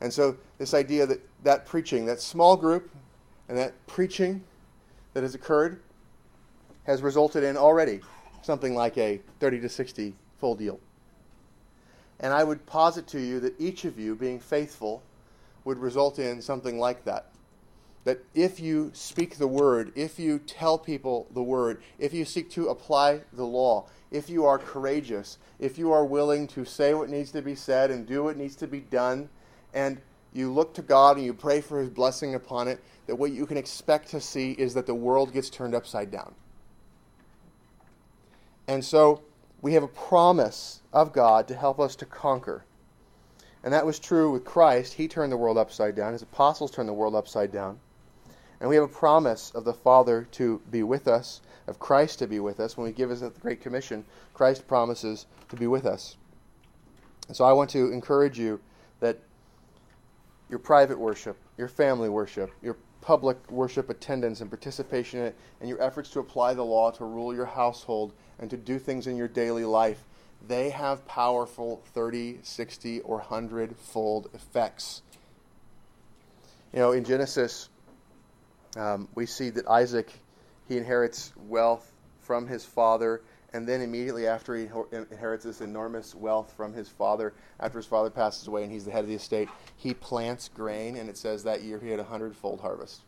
[0.00, 2.88] And so, this idea that that preaching, that small group,
[3.48, 4.44] and that preaching
[5.14, 5.80] that has occurred
[6.84, 8.02] has resulted in already
[8.42, 10.78] something like a 30 to 60 full deal.
[12.20, 15.02] And I would posit to you that each of you, being faithful,
[15.64, 17.32] would result in something like that.
[18.06, 22.48] That if you speak the word, if you tell people the word, if you seek
[22.50, 27.10] to apply the law, if you are courageous, if you are willing to say what
[27.10, 29.28] needs to be said and do what needs to be done,
[29.74, 30.00] and
[30.32, 33.44] you look to God and you pray for His blessing upon it, that what you
[33.44, 36.32] can expect to see is that the world gets turned upside down.
[38.68, 39.22] And so,
[39.62, 42.64] we have a promise of God to help us to conquer.
[43.64, 44.92] And that was true with Christ.
[44.92, 46.12] He turned the world upside down.
[46.12, 47.80] His apostles turned the world upside down.
[48.60, 52.26] And we have a promise of the Father to be with us, of Christ to
[52.26, 52.76] be with us.
[52.76, 56.16] When we give us the Great Commission, Christ promises to be with us.
[57.28, 58.60] And so I want to encourage you
[59.00, 59.18] that
[60.48, 65.68] your private worship, your family worship, your public worship attendance and participation in it, and
[65.68, 69.16] your efforts to apply the law to rule your household and to do things in
[69.16, 70.04] your daily life,
[70.46, 75.02] they have powerful 30, 60, or 100 fold effects.
[76.72, 77.68] You know, in Genesis,
[78.76, 80.12] um, we see that Isaac,
[80.68, 83.22] he inherits wealth from his father,
[83.52, 88.10] and then immediately after he inherits this enormous wealth from his father, after his father
[88.10, 91.42] passes away and he's the head of the estate, he plants grain, and it says
[91.44, 93.02] that year he had a hundredfold harvest.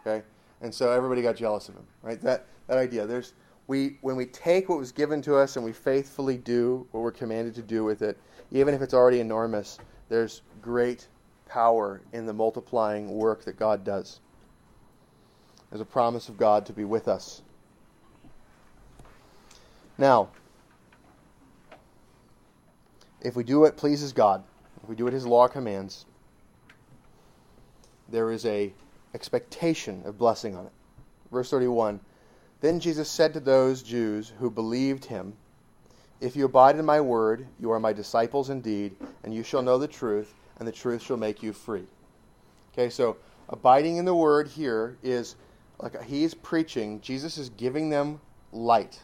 [0.00, 0.24] Okay,
[0.60, 2.20] and so everybody got jealous of him, right?
[2.20, 3.06] That that idea.
[3.06, 3.34] There's
[3.68, 7.12] we when we take what was given to us and we faithfully do what we're
[7.12, 8.18] commanded to do with it,
[8.50, 9.78] even if it's already enormous,
[10.08, 11.06] there's great
[11.46, 14.20] power in the multiplying work that God does.
[15.72, 17.40] There's a promise of God to be with us.
[19.96, 20.28] Now,
[23.22, 24.44] if we do what pleases God,
[24.82, 26.04] if we do what His law commands,
[28.06, 28.74] there is a
[29.14, 30.72] expectation of blessing on it.
[31.30, 32.00] Verse 31
[32.60, 35.32] Then Jesus said to those Jews who believed him,
[36.20, 38.94] If you abide in my word, you are my disciples indeed,
[39.24, 41.86] and you shall know the truth, and the truth shall make you free.
[42.74, 43.16] Okay, so
[43.48, 45.34] abiding in the word here is
[45.80, 48.20] like he's preaching, Jesus is giving them
[48.52, 49.00] light.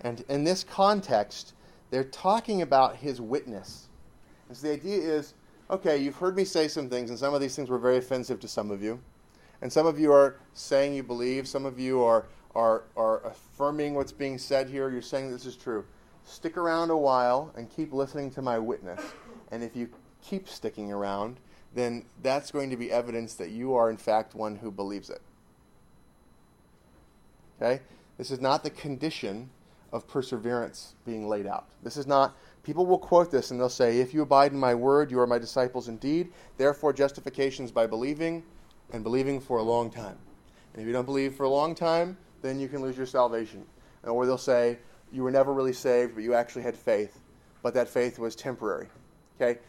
[0.00, 1.54] And in this context,
[1.90, 3.88] they're talking about his witness.
[4.48, 5.34] And so the idea is
[5.70, 8.38] okay, you've heard me say some things, and some of these things were very offensive
[8.40, 9.00] to some of you.
[9.62, 13.94] And some of you are saying you believe, some of you are, are, are affirming
[13.94, 14.90] what's being said here.
[14.90, 15.84] You're saying this is true.
[16.24, 19.00] Stick around a while and keep listening to my witness.
[19.50, 19.88] And if you
[20.20, 21.38] keep sticking around,
[21.74, 25.22] then that's going to be evidence that you are, in fact, one who believes it.
[27.62, 27.80] Okay?
[28.18, 29.48] This is not the condition
[29.92, 31.66] of perseverance being laid out.
[31.82, 34.74] This is not, people will quote this and they'll say, If you abide in my
[34.74, 36.32] word, you are my disciples indeed.
[36.56, 38.42] Therefore, justification is by believing,
[38.92, 40.18] and believing for a long time.
[40.72, 43.64] And if you don't believe for a long time, then you can lose your salvation.
[44.02, 44.78] Or they'll say,
[45.12, 47.20] You were never really saved, but you actually had faith,
[47.62, 48.88] but that faith was temporary.
[49.40, 49.60] Okay?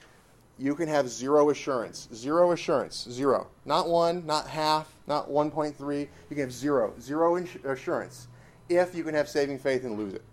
[0.59, 2.07] You can have zero assurance.
[2.13, 3.07] Zero assurance.
[3.09, 3.47] Zero.
[3.65, 5.99] Not one, not half, not 1.3.
[5.99, 6.93] You can have zero.
[6.99, 8.27] Zero assurance
[8.69, 10.23] if you can have saving faith and lose it.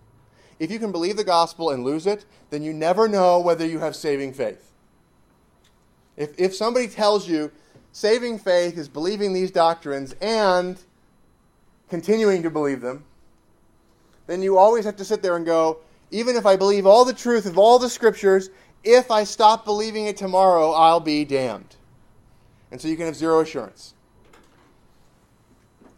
[0.59, 3.79] If you can believe the gospel and lose it, then you never know whether you
[3.79, 4.73] have saving faith.
[6.17, 7.51] If, if somebody tells you
[7.93, 10.79] saving faith is believing these doctrines and
[11.89, 13.05] continuing to believe them,
[14.27, 15.79] then you always have to sit there and go,
[16.11, 18.51] even if I believe all the truth of all the scriptures,
[18.85, 21.77] if I stop believing it tomorrow, I'll be damned.
[22.71, 23.95] And so you can have zero assurance.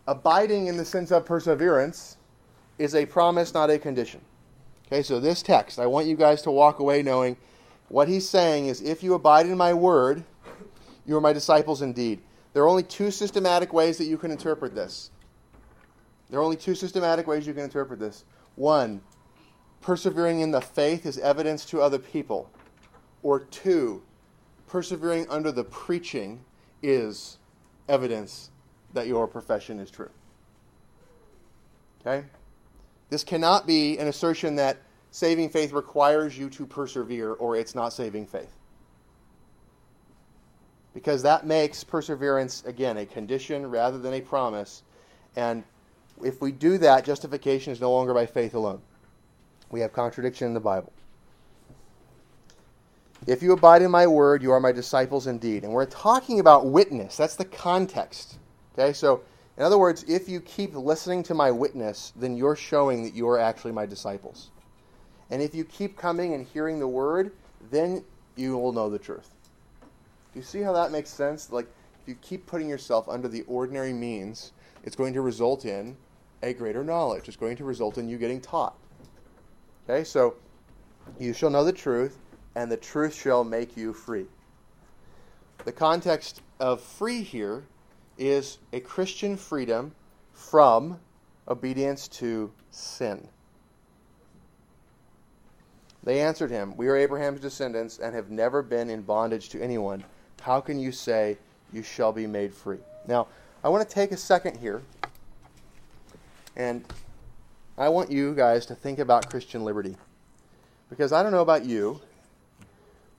[0.07, 2.17] Abiding in the sense of perseverance
[2.79, 4.21] is a promise, not a condition.
[4.87, 7.37] Okay, so this text, I want you guys to walk away knowing
[7.89, 10.25] what he's saying is if you abide in my word,
[11.07, 12.21] you are my disciples indeed.
[12.53, 15.11] There are only two systematic ways that you can interpret this.
[16.31, 18.25] There are only two systematic ways you can interpret this.
[18.57, 19.03] One,
[19.81, 22.51] persevering in the faith is evidence to other people.
[23.23, 24.03] Or two,
[24.67, 26.41] persevering under the preaching
[26.83, 27.39] is
[27.89, 28.51] evidence
[28.95, 30.11] that your profession is true.
[32.01, 32.27] Okay?
[33.11, 34.79] This cannot be an assertion that
[35.11, 38.51] saving faith requires you to persevere or it's not saving faith.
[40.95, 44.83] Because that makes perseverance, again, a condition rather than a promise.
[45.37, 45.65] And
[46.23, 48.81] if we do that, justification is no longer by faith alone.
[49.71, 50.93] We have contradiction in the Bible.
[53.27, 55.63] If you abide in my word, you are my disciples indeed.
[55.63, 57.17] And we're talking about witness.
[57.17, 58.39] That's the context.
[58.77, 59.23] Okay, so
[59.57, 63.29] in other words, if you keep listening to my witness, then you're showing that you
[63.29, 64.51] are actually my disciples.
[65.31, 67.33] And if you keep coming and hearing the word,
[67.71, 68.05] then
[68.37, 69.31] you will know the truth.
[69.81, 71.53] Do you see how that makes sense?
[71.53, 71.67] Like,
[72.03, 74.53] if you keep putting yourself under the ordinary means,
[74.83, 75.97] it's going to result in
[76.43, 77.29] a greater knowledge.
[77.29, 78.75] It's going to result in you getting taught.
[79.89, 80.35] Okay, so
[81.19, 82.19] you shall know the truth,
[82.55, 84.27] and the truth shall make you free.
[85.65, 87.65] The context of free here
[88.19, 89.95] is a Christian freedom
[90.33, 90.99] from
[91.49, 93.29] obedience to sin.
[96.05, 100.05] They answered him, We are Abraham's descendants and have never been in bondage to anyone.
[100.41, 101.39] How can you say
[101.73, 102.79] you shall be made free?
[103.07, 103.29] Now,
[103.63, 104.83] I want to take a second here,
[106.57, 106.85] and
[107.79, 109.97] I want you guys to think about Christian liberty.
[110.91, 112.01] Because I don't know about you,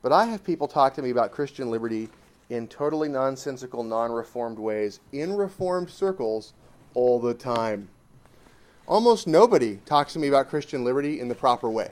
[0.03, 2.09] but I have people talk to me about Christian liberty
[2.49, 6.53] in totally nonsensical, non reformed ways in reformed circles
[6.93, 7.87] all the time.
[8.85, 11.89] Almost nobody talks to me about Christian liberty in the proper way.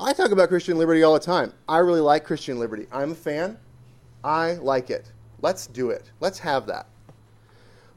[0.00, 1.52] I talk about Christian liberty all the time.
[1.68, 2.86] I really like Christian liberty.
[2.90, 3.58] I'm a fan.
[4.24, 5.12] I like it.
[5.42, 6.10] Let's do it.
[6.20, 6.86] Let's have that.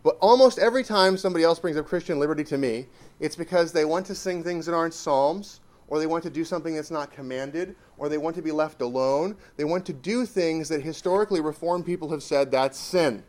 [0.03, 2.87] But almost every time somebody else brings up Christian liberty to me,
[3.19, 6.45] it's because they want to sing things that aren't psalms, or they want to do
[6.45, 9.35] something that's not commanded, or they want to be left alone.
[9.57, 13.23] They want to do things that historically reformed people have said that's sin.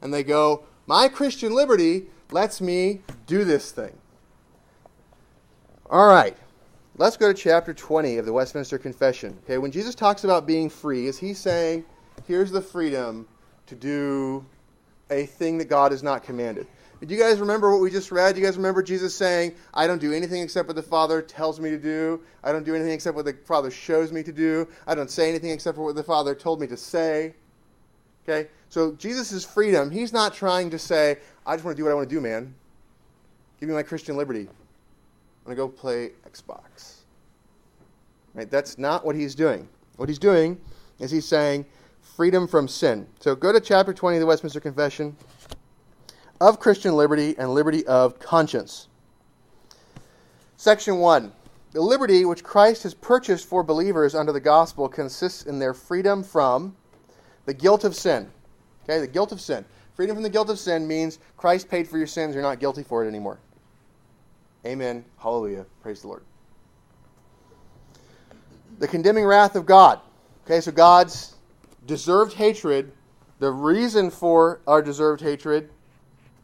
[0.00, 3.96] And they go, My Christian liberty lets me do this thing.
[5.88, 6.36] All right.
[6.98, 9.38] Let's go to chapter 20 of the Westminster Confession.
[9.44, 11.84] Okay, when Jesus talks about being free, is he saying,
[12.26, 13.28] here's the freedom
[13.66, 14.44] to do
[15.10, 16.66] a thing that God has not commanded?
[17.04, 18.34] Do you guys remember what we just read?
[18.34, 21.60] Do you guys remember Jesus saying, I don't do anything except what the Father tells
[21.60, 22.22] me to do?
[22.42, 24.66] I don't do anything except what the Father shows me to do.
[24.86, 27.34] I don't say anything except for what the Father told me to say.
[28.26, 28.48] Okay?
[28.70, 31.94] So Jesus' freedom, he's not trying to say, I just want to do what I
[31.94, 32.54] want to do, man.
[33.60, 34.48] Give me my Christian liberty.
[34.48, 37.02] I'm going to go play Xbox.
[38.34, 38.50] Right?
[38.50, 39.68] That's not what he's doing.
[39.96, 40.58] What he's doing
[40.98, 41.66] is he's saying
[42.00, 43.06] freedom from sin.
[43.20, 45.14] So go to chapter 20 of the Westminster Confession
[46.40, 48.88] of Christian liberty and liberty of conscience.
[50.56, 51.32] Section 1.
[51.72, 56.22] The liberty which Christ has purchased for believers under the gospel consists in their freedom
[56.22, 56.74] from
[57.44, 58.30] the guilt of sin.
[58.84, 59.64] Okay, the guilt of sin.
[59.94, 62.82] Freedom from the guilt of sin means Christ paid for your sins, you're not guilty
[62.82, 63.38] for it anymore.
[64.64, 65.04] Amen.
[65.18, 65.64] Hallelujah.
[65.82, 66.22] Praise the Lord.
[68.78, 70.00] The condemning wrath of God.
[70.44, 71.34] Okay, so God's
[71.86, 72.92] deserved hatred,
[73.38, 75.70] the reason for our deserved hatred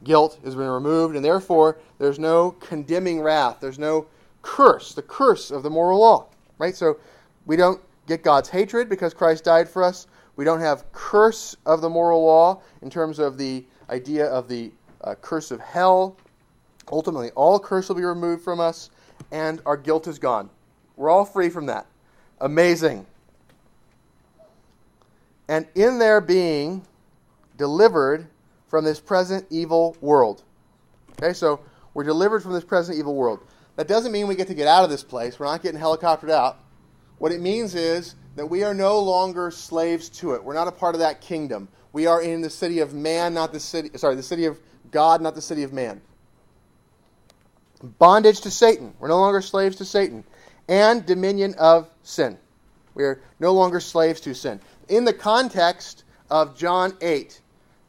[0.05, 3.59] guilt has been removed, and therefore there's no condemning wrath.
[3.61, 4.07] There's no
[4.43, 6.27] curse, the curse of the moral law.
[6.59, 6.75] Right?
[6.75, 6.99] So
[7.47, 10.07] we don't get God's hatred because Christ died for us.
[10.37, 14.73] We don't have curse of the moral law in terms of the idea of the
[15.03, 16.17] uh, curse of hell.
[16.91, 18.91] Ultimately, all curse will be removed from us,
[19.31, 20.51] and our guilt is gone.
[20.97, 21.87] We're all free from that.
[22.41, 23.07] Amazing.
[25.49, 26.87] And in their being
[27.57, 28.27] delivered
[28.73, 30.45] from this present evil world.
[31.21, 31.61] Okay, so
[31.93, 33.41] we're delivered from this present evil world.
[33.77, 35.39] That doesn't mean we get to get out of this place.
[35.39, 36.57] We're not getting helicoptered out.
[37.19, 40.43] What it means is that we are no longer slaves to it.
[40.43, 41.69] We're not a part of that kingdom.
[41.93, 44.59] We are in the city of man, not the city, sorry, the city of
[44.91, 46.01] God, not the city of man.
[47.83, 48.95] Bondage to Satan.
[48.99, 50.25] We're no longer slaves to Satan.
[50.67, 52.39] And dominion of sin.
[52.95, 54.63] We are no longer slaves to sin.
[54.89, 57.42] In the context of John 8,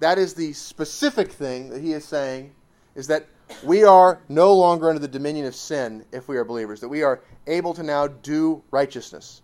[0.03, 2.53] that is the specific thing that he is saying
[2.93, 3.25] is that
[3.63, 7.03] we are no longer under the dominion of sin if we are believers, that we
[7.03, 9.41] are able to now do righteousness.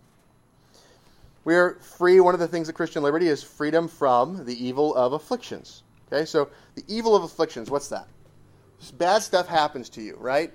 [1.44, 2.20] We are free.
[2.20, 5.82] One of the things of Christian liberty is freedom from the evil of afflictions.
[6.12, 8.06] Okay, so the evil of afflictions, what's that?
[8.98, 10.52] Bad stuff happens to you, right?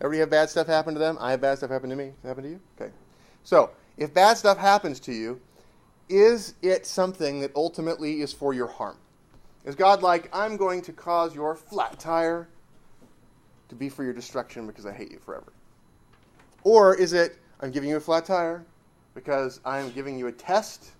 [0.00, 1.18] Everybody have bad stuff happen to them?
[1.20, 2.12] I have bad stuff happen to me.
[2.22, 2.60] Happen to you?
[2.80, 2.92] Okay.
[3.42, 5.40] So, if bad stuff happens to you,
[6.08, 8.96] is it something that ultimately is for your harm?
[9.64, 12.48] Is God like, I'm going to cause your flat tire
[13.68, 15.52] to be for your destruction because I hate you forever?
[16.64, 18.64] Or is it, I'm giving you a flat tire
[19.14, 20.90] because I'm giving you a test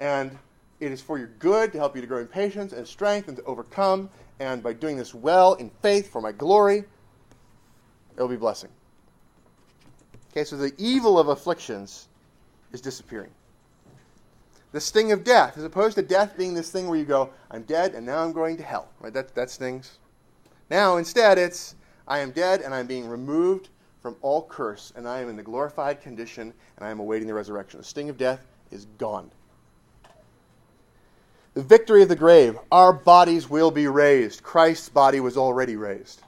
[0.00, 0.36] and
[0.80, 3.36] it is for your good to help you to grow in patience and strength and
[3.36, 4.10] to overcome.
[4.40, 8.70] And by doing this well in faith for my glory, it will be blessing.
[10.30, 12.08] Okay, so the evil of afflictions
[12.72, 13.30] is disappearing
[14.72, 17.62] the sting of death, as opposed to death being this thing where you go, I'm
[17.62, 18.88] dead and now I'm going to hell.
[19.00, 19.12] Right?
[19.12, 19.98] That, that stings.
[20.70, 21.74] Now, instead, it's,
[22.06, 23.68] I am dead and I'm being removed
[24.02, 27.34] from all curse, and I am in the glorified condition, and I am awaiting the
[27.34, 27.78] resurrection.
[27.78, 29.30] The sting of death is gone.
[31.54, 32.58] The victory of the grave.
[32.70, 34.42] Our bodies will be raised.
[34.42, 36.22] Christ's body was already raised.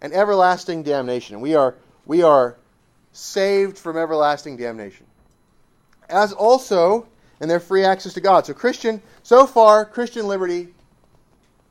[0.00, 1.40] And everlasting damnation.
[1.40, 1.76] We are,
[2.06, 2.56] we are
[3.12, 5.06] saved from everlasting damnation
[6.08, 7.06] as also
[7.40, 8.46] in their free access to God.
[8.46, 10.68] So, Christian, so far, Christian liberty,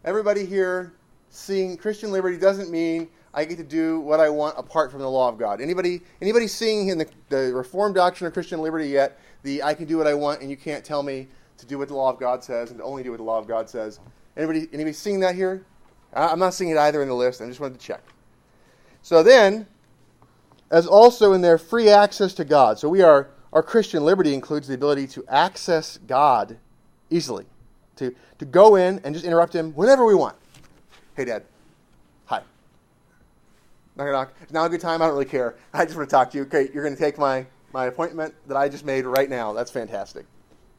[0.04, 0.94] everybody here
[1.30, 5.10] seeing Christian liberty doesn't mean I get to do what I want apart from the
[5.10, 5.62] law of God.
[5.62, 9.86] Anybody, anybody seeing in the, the Reformed doctrine of Christian liberty yet the I can
[9.86, 11.28] do what I want and you can't tell me
[11.58, 13.38] to do what the law of God says and to only do what the law
[13.38, 14.00] of God says?
[14.36, 15.66] Anybody, anybody seeing that here?
[16.14, 17.42] I'm not seeing it either in the list.
[17.42, 18.02] I just wanted to check.
[19.02, 19.68] So then,
[20.72, 22.80] as also in their free access to God.
[22.80, 26.58] So we are our Christian liberty includes the ability to access God
[27.10, 27.46] easily,
[27.96, 30.36] to, to go in and just interrupt Him whenever we want.
[31.16, 31.44] Hey, Dad.
[32.26, 32.42] Hi.
[33.96, 34.34] Knock, knock.
[34.42, 35.02] It's now a good time.
[35.02, 35.56] I don't really care.
[35.74, 36.44] I just want to talk to you.
[36.44, 39.54] Okay, you're going to take my, my appointment that I just made right now.
[39.54, 40.26] That's fantastic.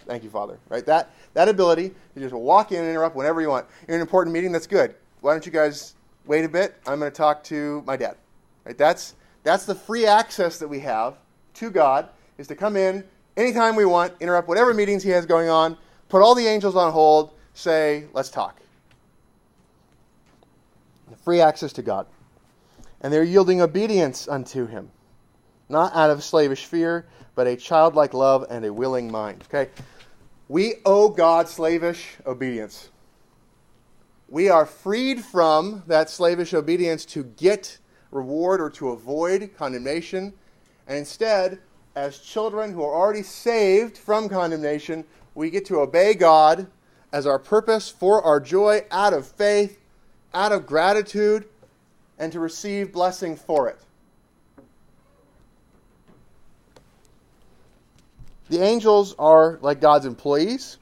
[0.07, 0.59] Thank you, Father.
[0.69, 0.87] Right?
[0.87, 3.67] That that ability to just walk in and interrupt whenever you want.
[3.87, 4.95] You're in an important meeting, that's good.
[5.21, 5.95] Why don't you guys
[6.25, 6.77] wait a bit?
[6.87, 8.17] I'm going to talk to my dad.
[8.65, 8.79] Right?
[8.79, 11.17] That's that's the free access that we have
[11.55, 12.09] to God
[12.39, 13.05] is to come in
[13.37, 15.77] anytime we want, interrupt whatever meetings he has going on,
[16.09, 18.61] put all the angels on hold, say, let's talk.
[21.25, 22.07] Free access to God.
[23.01, 24.91] And they're yielding obedience unto him,
[25.69, 29.45] not out of slavish fear, but a childlike love and a willing mind.
[29.49, 29.71] Okay?
[30.49, 32.89] We owe God slavish obedience.
[34.29, 37.79] We are freed from that slavish obedience to get
[38.11, 40.33] reward or to avoid condemnation.
[40.87, 41.61] And instead,
[41.99, 46.69] as children who are already saved from condemnation, we get to obey God
[47.13, 49.81] as our purpose for our joy out of faith,
[50.33, 51.49] out of gratitude,
[52.17, 53.81] and to receive blessing for it.
[58.49, 60.79] The angels are like God's employees.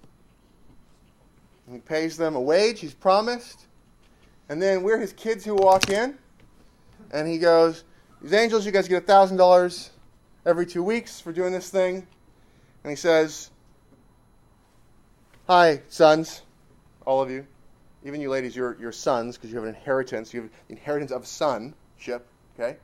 [1.72, 3.64] He pays them a wage he's promised.
[4.50, 6.18] And then we're his kids who walk in.
[7.10, 7.84] And he goes,
[8.20, 9.90] These angels, you guys get $1,000
[10.46, 12.06] every two weeks for doing this thing.
[12.84, 13.50] And he says,
[15.48, 16.42] Hi, sons,
[17.04, 17.46] all of you.
[18.04, 20.32] Even you ladies, you're, you're sons because you have an inheritance.
[20.32, 22.26] You have the inheritance of sonship,
[22.58, 22.76] okay?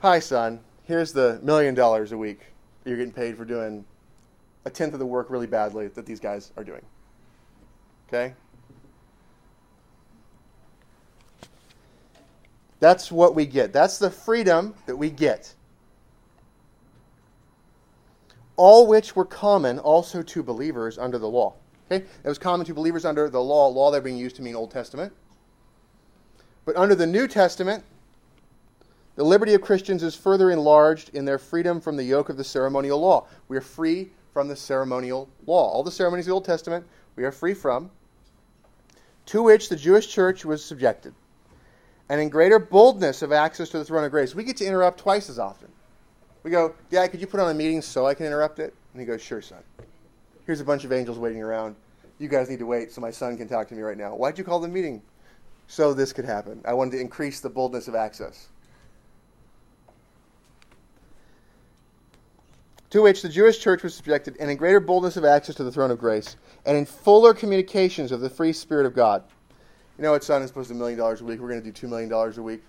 [0.00, 0.60] Hi, son.
[0.84, 2.40] Here's the million dollars a week
[2.84, 3.84] you're getting paid for doing
[4.64, 6.82] a tenth of the work really badly that these guys are doing.
[8.08, 8.34] Okay?
[12.80, 13.72] That's what we get.
[13.72, 15.54] That's the freedom that we get.
[18.58, 21.54] All which were common also to believers under the law.
[21.90, 22.04] Okay?
[22.04, 24.70] It was common to believers under the law, law that being used to mean Old
[24.70, 25.12] Testament.
[26.66, 27.84] But under the New Testament,
[29.14, 32.44] the liberty of Christians is further enlarged in their freedom from the yoke of the
[32.44, 33.26] ceremonial law.
[33.46, 35.70] We are free from the ceremonial law.
[35.70, 36.84] All the ceremonies of the Old Testament
[37.16, 37.90] we are free from,
[39.26, 41.14] to which the Jewish church was subjected.
[42.08, 45.00] And in greater boldness of access to the throne of grace, we get to interrupt
[45.00, 45.68] twice as often.
[46.48, 48.72] We go, Dad, could you put on a meeting so I can interrupt it?
[48.94, 49.58] And he goes, Sure, son.
[50.46, 51.76] Here's a bunch of angels waiting around.
[52.18, 54.16] You guys need to wait so my son can talk to me right now.
[54.16, 55.02] Why'd you call the meeting?
[55.66, 56.62] So this could happen.
[56.64, 58.48] I wanted to increase the boldness of access.
[62.88, 65.70] to which the Jewish church was subjected, and in greater boldness of access to the
[65.70, 69.22] throne of grace, and in fuller communications of the free Spirit of God.
[69.98, 71.40] You know what, son is supposed to be a million dollars a week.
[71.40, 72.62] We're going to do $2 million a week.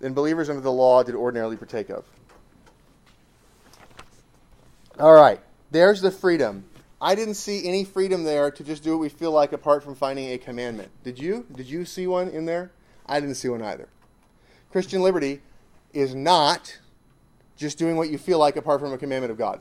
[0.00, 2.04] Then believers under the law did ordinarily partake of.
[4.98, 5.40] All right,
[5.70, 6.64] there's the freedom.
[7.00, 9.94] I didn't see any freedom there to just do what we feel like apart from
[9.94, 10.90] finding a commandment.
[11.04, 11.46] Did you?
[11.54, 12.72] Did you see one in there?
[13.04, 13.88] I didn't see one either.
[14.72, 15.42] Christian liberty
[15.92, 16.78] is not
[17.56, 19.60] just doing what you feel like apart from a commandment of God.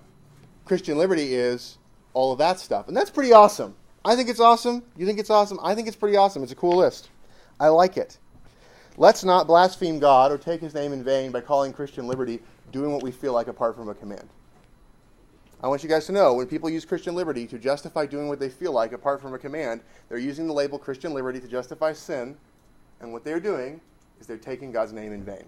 [0.63, 1.77] Christian liberty is
[2.13, 2.87] all of that stuff.
[2.87, 3.75] And that's pretty awesome.
[4.03, 4.83] I think it's awesome.
[4.97, 5.59] You think it's awesome?
[5.61, 6.43] I think it's pretty awesome.
[6.43, 7.09] It's a cool list.
[7.59, 8.17] I like it.
[8.97, 12.39] Let's not blaspheme God or take his name in vain by calling Christian liberty
[12.71, 14.29] doing what we feel like apart from a command.
[15.61, 18.39] I want you guys to know when people use Christian liberty to justify doing what
[18.39, 21.91] they feel like apart from a command, they're using the label Christian liberty to justify
[21.91, 22.37] sin,
[23.01, 23.81] and what they're doing
[24.19, 25.45] is they're taking God's name in vain.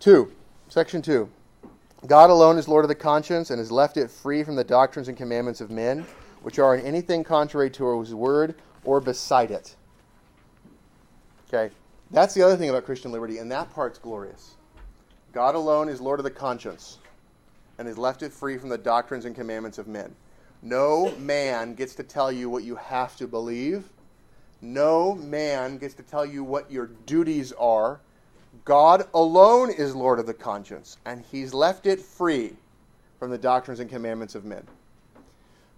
[0.00, 0.32] Two,
[0.68, 1.28] section two.
[2.06, 5.08] God alone is Lord of the conscience and has left it free from the doctrines
[5.08, 6.06] and commandments of men,
[6.48, 9.76] which are in anything contrary to his word or beside it.
[11.46, 11.70] Okay,
[12.10, 14.54] that's the other thing about Christian liberty, and that part's glorious.
[15.30, 17.00] God alone is Lord of the conscience
[17.76, 20.16] and has left it free from the doctrines and commandments of men.
[20.62, 23.84] No man gets to tell you what you have to believe.
[24.62, 28.00] No man gets to tell you what your duties are
[28.64, 32.54] God alone is Lord of the conscience, and He's left it free
[33.18, 34.66] from the doctrines and commandments of men.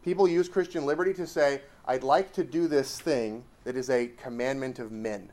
[0.05, 4.09] People use Christian liberty to say, I'd like to do this thing that is a
[4.09, 5.31] commandment of men.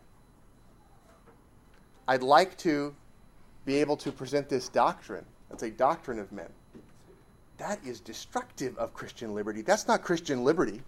[2.07, 2.95] I'd like to
[3.65, 5.25] be able to present this doctrine.
[5.49, 6.49] That's a doctrine of men.
[7.57, 9.61] That is destructive of Christian liberty.
[9.61, 10.81] That's not Christian liberty.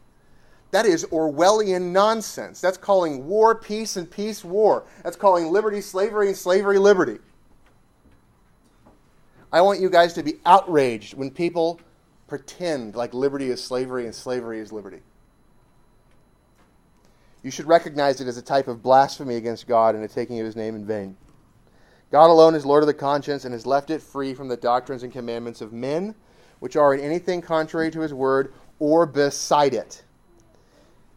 [0.72, 2.62] That is Orwellian nonsense.
[2.62, 4.86] That's calling war peace and peace war.
[5.04, 7.18] That's calling liberty slavery and slavery liberty.
[9.52, 11.80] I want you guys to be outraged when people
[12.30, 15.02] pretend like liberty is slavery and slavery is liberty.
[17.44, 20.46] You should recognize it as a type of blasphemy against God and a taking of
[20.46, 21.18] his name in vain.
[22.12, 25.04] God alone is Lord of the conscience and has left it free from the doctrines
[25.04, 26.16] and commandments of men,
[26.60, 30.04] which are in anything contrary to his word or beside it.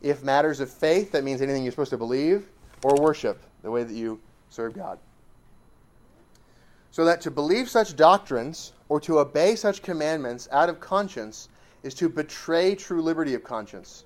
[0.00, 2.48] If matters of faith, that means anything you're supposed to believe,
[2.84, 4.98] or worship, the way that you serve God.
[6.90, 11.48] So that to believe such doctrines or to obey such commandments out of conscience
[11.82, 14.04] is to betray true liberty of conscience.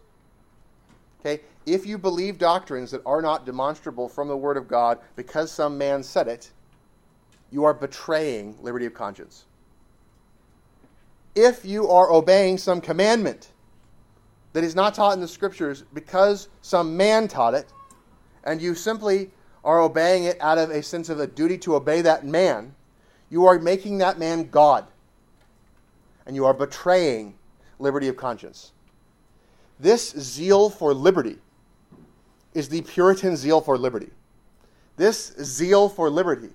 [1.18, 1.42] Okay?
[1.66, 5.76] If you believe doctrines that are not demonstrable from the Word of God because some
[5.76, 6.52] man said it,
[7.50, 9.46] you are betraying liberty of conscience.
[11.34, 13.48] If you are obeying some commandment
[14.52, 17.72] that is not taught in the Scriptures because some man taught it,
[18.44, 19.32] and you simply
[19.64, 22.72] are obeying it out of a sense of a duty to obey that man,
[23.30, 24.86] you are making that man God.
[26.26, 27.34] And you are betraying
[27.78, 28.72] liberty of conscience.
[29.78, 31.38] This zeal for liberty
[32.54, 34.10] is the Puritan zeal for liberty.
[34.96, 36.50] This zeal for liberty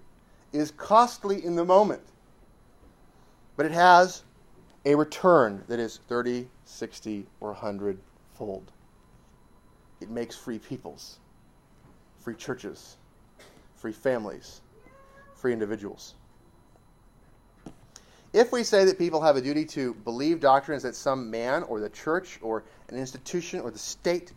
[0.52, 2.02] is costly in the moment,
[3.56, 4.24] but it has
[4.86, 8.00] a return that is 30, 60, or 100
[8.34, 8.72] fold.
[10.02, 11.20] It makes free peoples,
[12.20, 12.98] free churches,
[13.76, 14.62] free families,
[15.36, 16.16] free individuals.
[18.34, 21.82] If we say that people have a duty to believe doctrines that some man or
[21.82, 24.32] the church or an institution or the state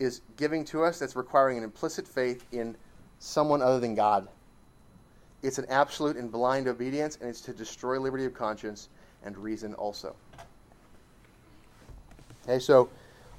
[0.00, 2.76] is giving to us that's requiring an implicit faith in
[3.20, 4.28] someone other than God,
[5.42, 8.88] it's an absolute and blind obedience, and it's to destroy liberty of conscience
[9.24, 10.16] and reason also.
[12.44, 12.88] Okay, so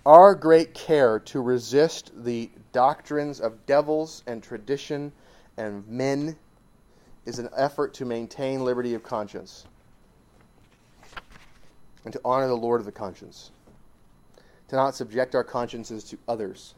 [0.06, 5.12] our great care to resist the doctrines of devils and tradition
[5.58, 6.38] and men
[7.26, 9.66] is an effort to maintain liberty of conscience
[12.10, 13.52] and to honor the Lord of the conscience,
[14.68, 16.74] to not subject our consciences to others.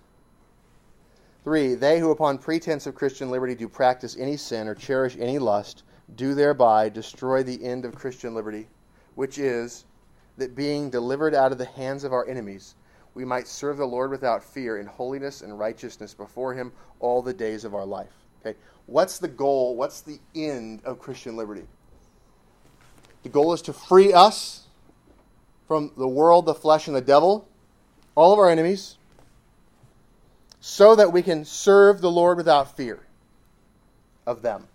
[1.46, 5.40] Three, they who upon pretense of Christian liberty do practice any sin or cherish any
[5.40, 5.84] lust
[6.18, 8.68] do thereby destroy the end of Christian liberty
[9.16, 9.86] which is
[10.36, 12.76] that being delivered out of the hands of our enemies,
[13.14, 17.34] we might serve the Lord without fear in holiness and righteousness before Him all the
[17.34, 18.12] days of our life.
[18.42, 19.78] Okay, what's the goal?
[19.78, 21.64] What's the end of Christian liberty?
[23.24, 24.68] The goal is to free us
[25.72, 27.48] from the world, the flesh, and the devil,
[28.14, 28.98] all of our enemies,
[30.60, 33.00] so that we can serve the Lord without fear
[34.28, 34.68] of them.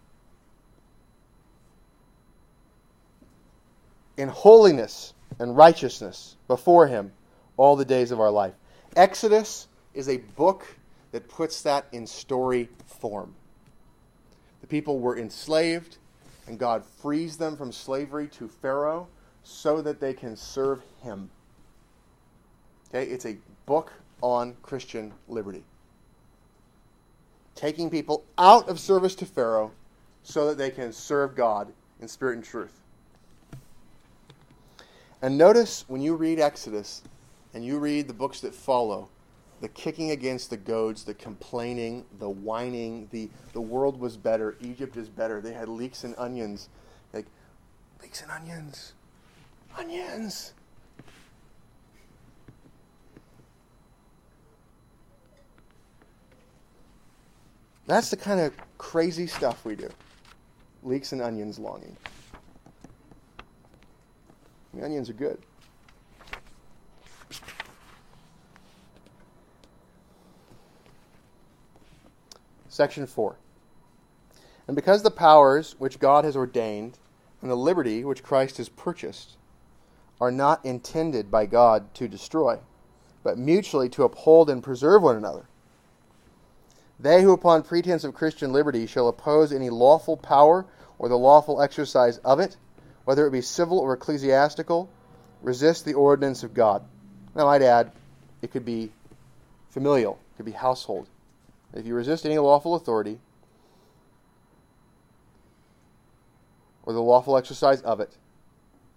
[4.16, 7.12] in holiness and righteousness before Him
[7.58, 8.54] all the days of our life.
[8.96, 10.66] Exodus is a book
[11.12, 13.34] that puts that in story form.
[14.62, 15.98] The people were enslaved,
[16.46, 19.08] and God frees them from slavery to Pharaoh
[19.46, 21.30] so that they can serve Him.
[22.88, 25.62] Okay, it's a book on Christian liberty.
[27.54, 29.70] Taking people out of service to Pharaoh
[30.24, 32.80] so that they can serve God in spirit and truth.
[35.22, 37.02] And notice when you read Exodus
[37.54, 39.08] and you read the books that follow,
[39.60, 44.96] the kicking against the goads, the complaining, the whining, the the world was better, Egypt
[44.96, 45.40] is better.
[45.40, 46.68] They had leeks and onions.
[47.14, 47.26] Like
[48.02, 48.92] leeks and onions.
[49.78, 50.52] Onions.
[57.86, 59.88] That's the kind of crazy stuff we do.
[60.82, 61.96] Leeks and onions longing.
[64.74, 65.38] The onions are good.
[72.68, 73.36] Section 4.
[74.66, 76.98] And because the powers which God has ordained
[77.40, 79.36] and the liberty which Christ has purchased
[80.20, 82.58] are not intended by God to destroy,
[83.22, 85.46] but mutually to uphold and preserve one another,
[86.98, 90.64] they who upon pretense of Christian liberty shall oppose any lawful power
[90.98, 92.56] or the lawful exercise of it,
[93.04, 94.88] whether it be civil or ecclesiastical,
[95.42, 96.82] resist the ordinance of God.
[97.34, 97.92] And I might add,
[98.40, 98.92] it could be
[99.68, 101.08] familial, it could be household.
[101.74, 103.18] If you resist any lawful authority
[106.84, 108.16] or the lawful exercise of it,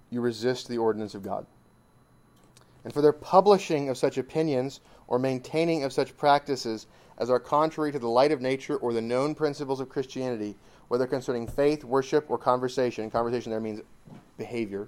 [0.10, 1.45] you resist the ordinance of God.
[2.84, 6.88] And for their publishing of such opinions or maintaining of such practices
[7.18, 10.55] as are contrary to the light of nature or the known principles of Christianity,
[10.88, 13.12] whether concerning faith, worship, or conversation.
[13.12, 13.82] Conversation there means
[14.38, 14.88] behavior.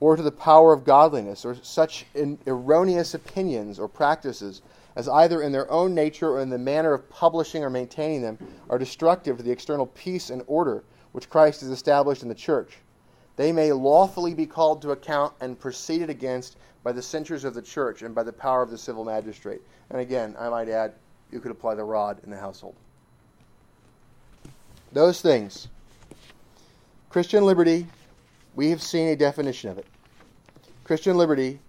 [0.00, 2.06] Or to the power of godliness, or such
[2.46, 4.62] erroneous opinions or practices
[4.96, 8.38] as either in their own nature or in the manner of publishing or maintaining them
[8.70, 12.78] are destructive to the external peace and order which Christ has established in the church.
[13.36, 17.62] They may lawfully be called to account and proceeded against by the censures of the
[17.62, 19.60] church and by the power of the civil magistrate.
[19.90, 20.94] And again, I might add,
[21.30, 22.74] you could apply the rod in the household.
[24.92, 25.68] Those things.
[27.08, 27.86] Christian liberty,
[28.54, 29.86] we have seen a definition of it.
[30.84, 31.60] Christian liberty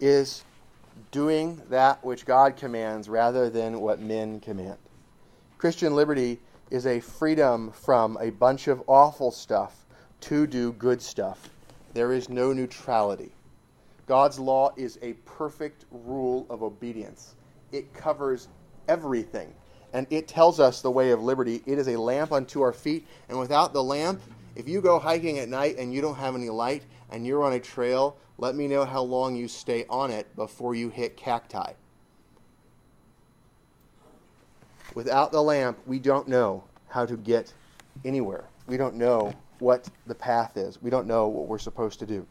[0.00, 0.44] is
[1.10, 4.78] doing that which God commands rather than what men command.
[5.58, 6.38] Christian liberty
[6.70, 9.85] is a freedom from a bunch of awful stuff
[10.22, 11.50] to do good stuff.
[11.94, 13.32] There is no neutrality.
[14.06, 17.34] God's law is a perfect rule of obedience.
[17.72, 18.48] It covers
[18.88, 19.52] everything.
[19.92, 21.62] And it tells us the way of liberty.
[21.66, 23.06] It is a lamp unto our feet.
[23.28, 24.20] And without the lamp,
[24.54, 27.54] if you go hiking at night and you don't have any light and you're on
[27.54, 31.72] a trail, let me know how long you stay on it before you hit cacti.
[34.94, 37.52] Without the lamp, we don't know how to get
[38.04, 38.44] anywhere.
[38.66, 40.80] We don't know what the path is.
[40.80, 42.26] We don't know what we're supposed to do.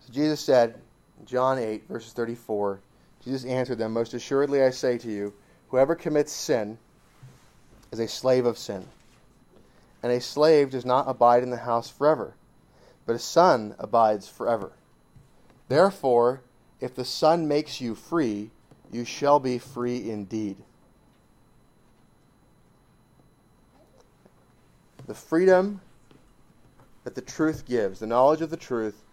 [0.00, 0.80] So Jesus said,
[1.24, 2.80] John 8, verses 34,
[3.24, 5.34] Jesus answered them, Most assuredly I say to you,
[5.68, 6.78] whoever commits sin
[7.90, 8.86] is a slave of sin.
[10.02, 12.34] And a slave does not abide in the house forever,
[13.06, 14.72] but a son abides forever.
[15.68, 16.42] Therefore,
[16.80, 18.50] if the Son makes you free,
[18.92, 20.56] you shall be free indeed.
[25.06, 25.80] The freedom
[27.04, 29.04] that the truth gives, the knowledge of the truth,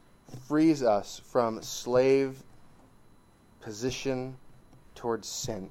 [0.48, 2.42] frees us from slave
[3.62, 4.36] position
[4.96, 5.70] towards sin.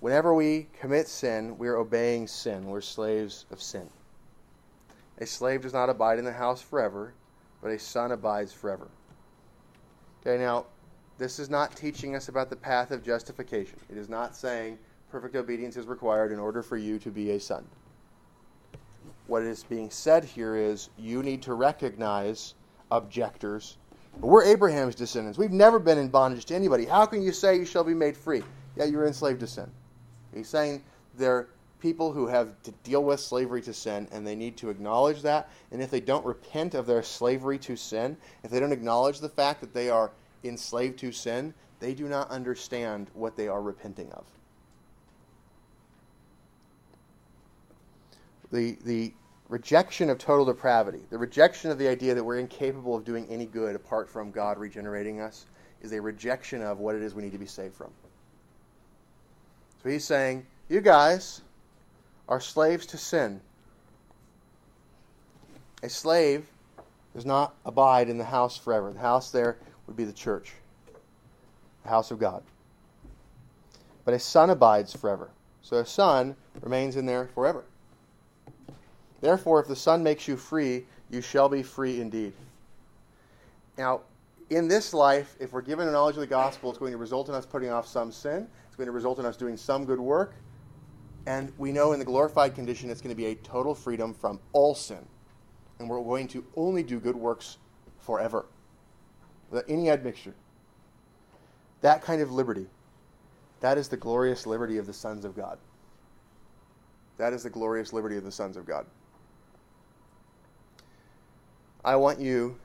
[0.00, 2.66] Whenever we commit sin, we are obeying sin.
[2.66, 3.88] We're slaves of sin.
[5.18, 7.12] A slave does not abide in the house forever,
[7.62, 8.88] but a son abides forever.
[10.20, 10.66] Okay, now,
[11.18, 13.78] this is not teaching us about the path of justification.
[13.90, 14.78] It is not saying
[15.16, 17.64] perfect obedience is required in order for you to be a son.
[19.28, 22.52] What is being said here is you need to recognize
[22.90, 23.78] objectors.
[24.20, 25.38] But we're Abraham's descendants.
[25.38, 26.84] We've never been in bondage to anybody.
[26.84, 28.42] How can you say you shall be made free?
[28.76, 29.70] Yeah, you're enslaved to sin.
[30.34, 30.84] He's saying
[31.16, 31.48] they're
[31.80, 35.48] people who have to deal with slavery to sin, and they need to acknowledge that.
[35.72, 39.30] And if they don't repent of their slavery to sin, if they don't acknowledge the
[39.30, 40.10] fact that they are
[40.44, 44.26] enslaved to sin, they do not understand what they are repenting of.
[48.52, 49.12] The, the
[49.48, 53.46] rejection of total depravity, the rejection of the idea that we're incapable of doing any
[53.46, 55.46] good apart from God regenerating us,
[55.82, 57.90] is a rejection of what it is we need to be saved from.
[59.82, 61.42] So he's saying, You guys,
[62.28, 63.40] are slaves to sin.
[65.82, 66.46] A slave
[67.14, 68.92] does not abide in the house forever.
[68.92, 70.52] The house there would be the church,
[71.82, 72.42] the house of God.
[74.04, 75.30] But a son abides forever.
[75.62, 77.64] So a son remains in there forever.
[79.26, 82.32] Therefore, if the Son makes you free, you shall be free indeed.
[83.76, 84.02] Now,
[84.50, 87.28] in this life, if we're given a knowledge of the gospel, it's going to result
[87.28, 88.46] in us putting off some sin.
[88.68, 90.34] It's going to result in us doing some good work.
[91.26, 94.38] And we know in the glorified condition it's going to be a total freedom from
[94.52, 95.04] all sin.
[95.80, 97.58] And we're going to only do good works
[97.98, 98.46] forever
[99.50, 100.34] without any admixture.
[101.80, 102.66] That kind of liberty,
[103.58, 105.58] that is the glorious liberty of the sons of God.
[107.18, 108.86] That is the glorious liberty of the sons of God.
[111.86, 112.58] I want you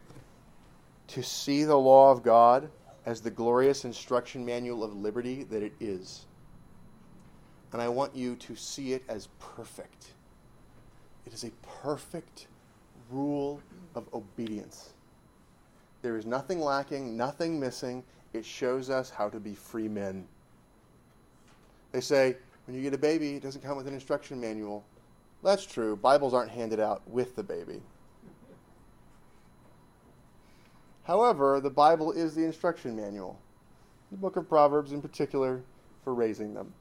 [1.08, 2.70] to see the law of God
[3.06, 6.26] as the glorious instruction manual of liberty that it is
[7.74, 10.12] and I want you to see it as perfect.
[11.26, 11.52] It is a
[11.84, 12.48] perfect
[13.10, 13.62] rule
[13.96, 14.92] of obedience.
[16.02, 18.04] There is nothing lacking, nothing missing.
[18.34, 20.28] It shows us how to be free men.
[21.92, 24.84] They say, when you get a baby, it doesn't come with an instruction manual.
[25.44, 25.96] That's true.
[25.96, 27.82] Bibles aren't handed out with the baby.
[31.04, 33.40] However, the Bible is the instruction manual,
[34.12, 35.62] the book of Proverbs in particular,
[36.04, 36.74] for raising them.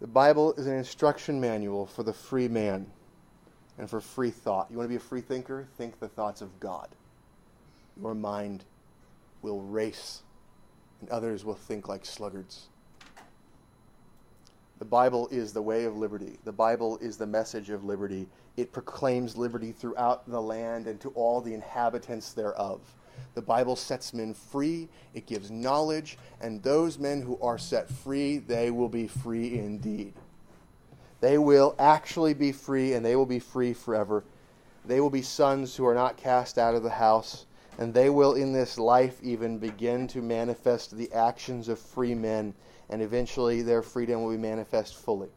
[0.00, 2.86] The Bible is an instruction manual for the free man
[3.78, 4.68] and for free thought.
[4.70, 5.68] You want to be a free thinker?
[5.76, 6.88] Think the thoughts of God.
[8.00, 8.64] Your mind
[9.42, 10.22] will race,
[11.00, 12.68] and others will think like sluggards.
[14.82, 16.40] The Bible is the way of liberty.
[16.42, 18.26] The Bible is the message of liberty.
[18.56, 22.80] It proclaims liberty throughout the land and to all the inhabitants thereof.
[23.34, 28.38] The Bible sets men free, it gives knowledge, and those men who are set free,
[28.38, 30.14] they will be free indeed.
[31.20, 34.24] They will actually be free, and they will be free forever.
[34.84, 37.46] They will be sons who are not cast out of the house,
[37.78, 42.52] and they will in this life even begin to manifest the actions of free men,
[42.92, 45.30] and eventually their freedom will be manifest fully.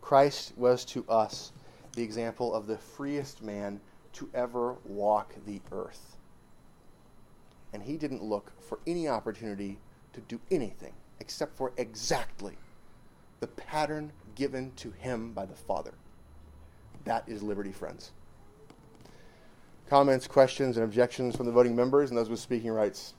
[0.00, 1.52] Christ was to us
[1.94, 3.80] the example of the freest man
[4.12, 6.12] to ever walk the earth
[7.72, 9.78] and he didn't look for any opportunity
[10.12, 12.56] to do anything except for exactly
[13.40, 15.92] the pattern given to him by the Father.
[17.04, 18.12] That is liberty, friends.
[19.88, 23.14] comments, questions, and objections from the voting members and those with speaking rights?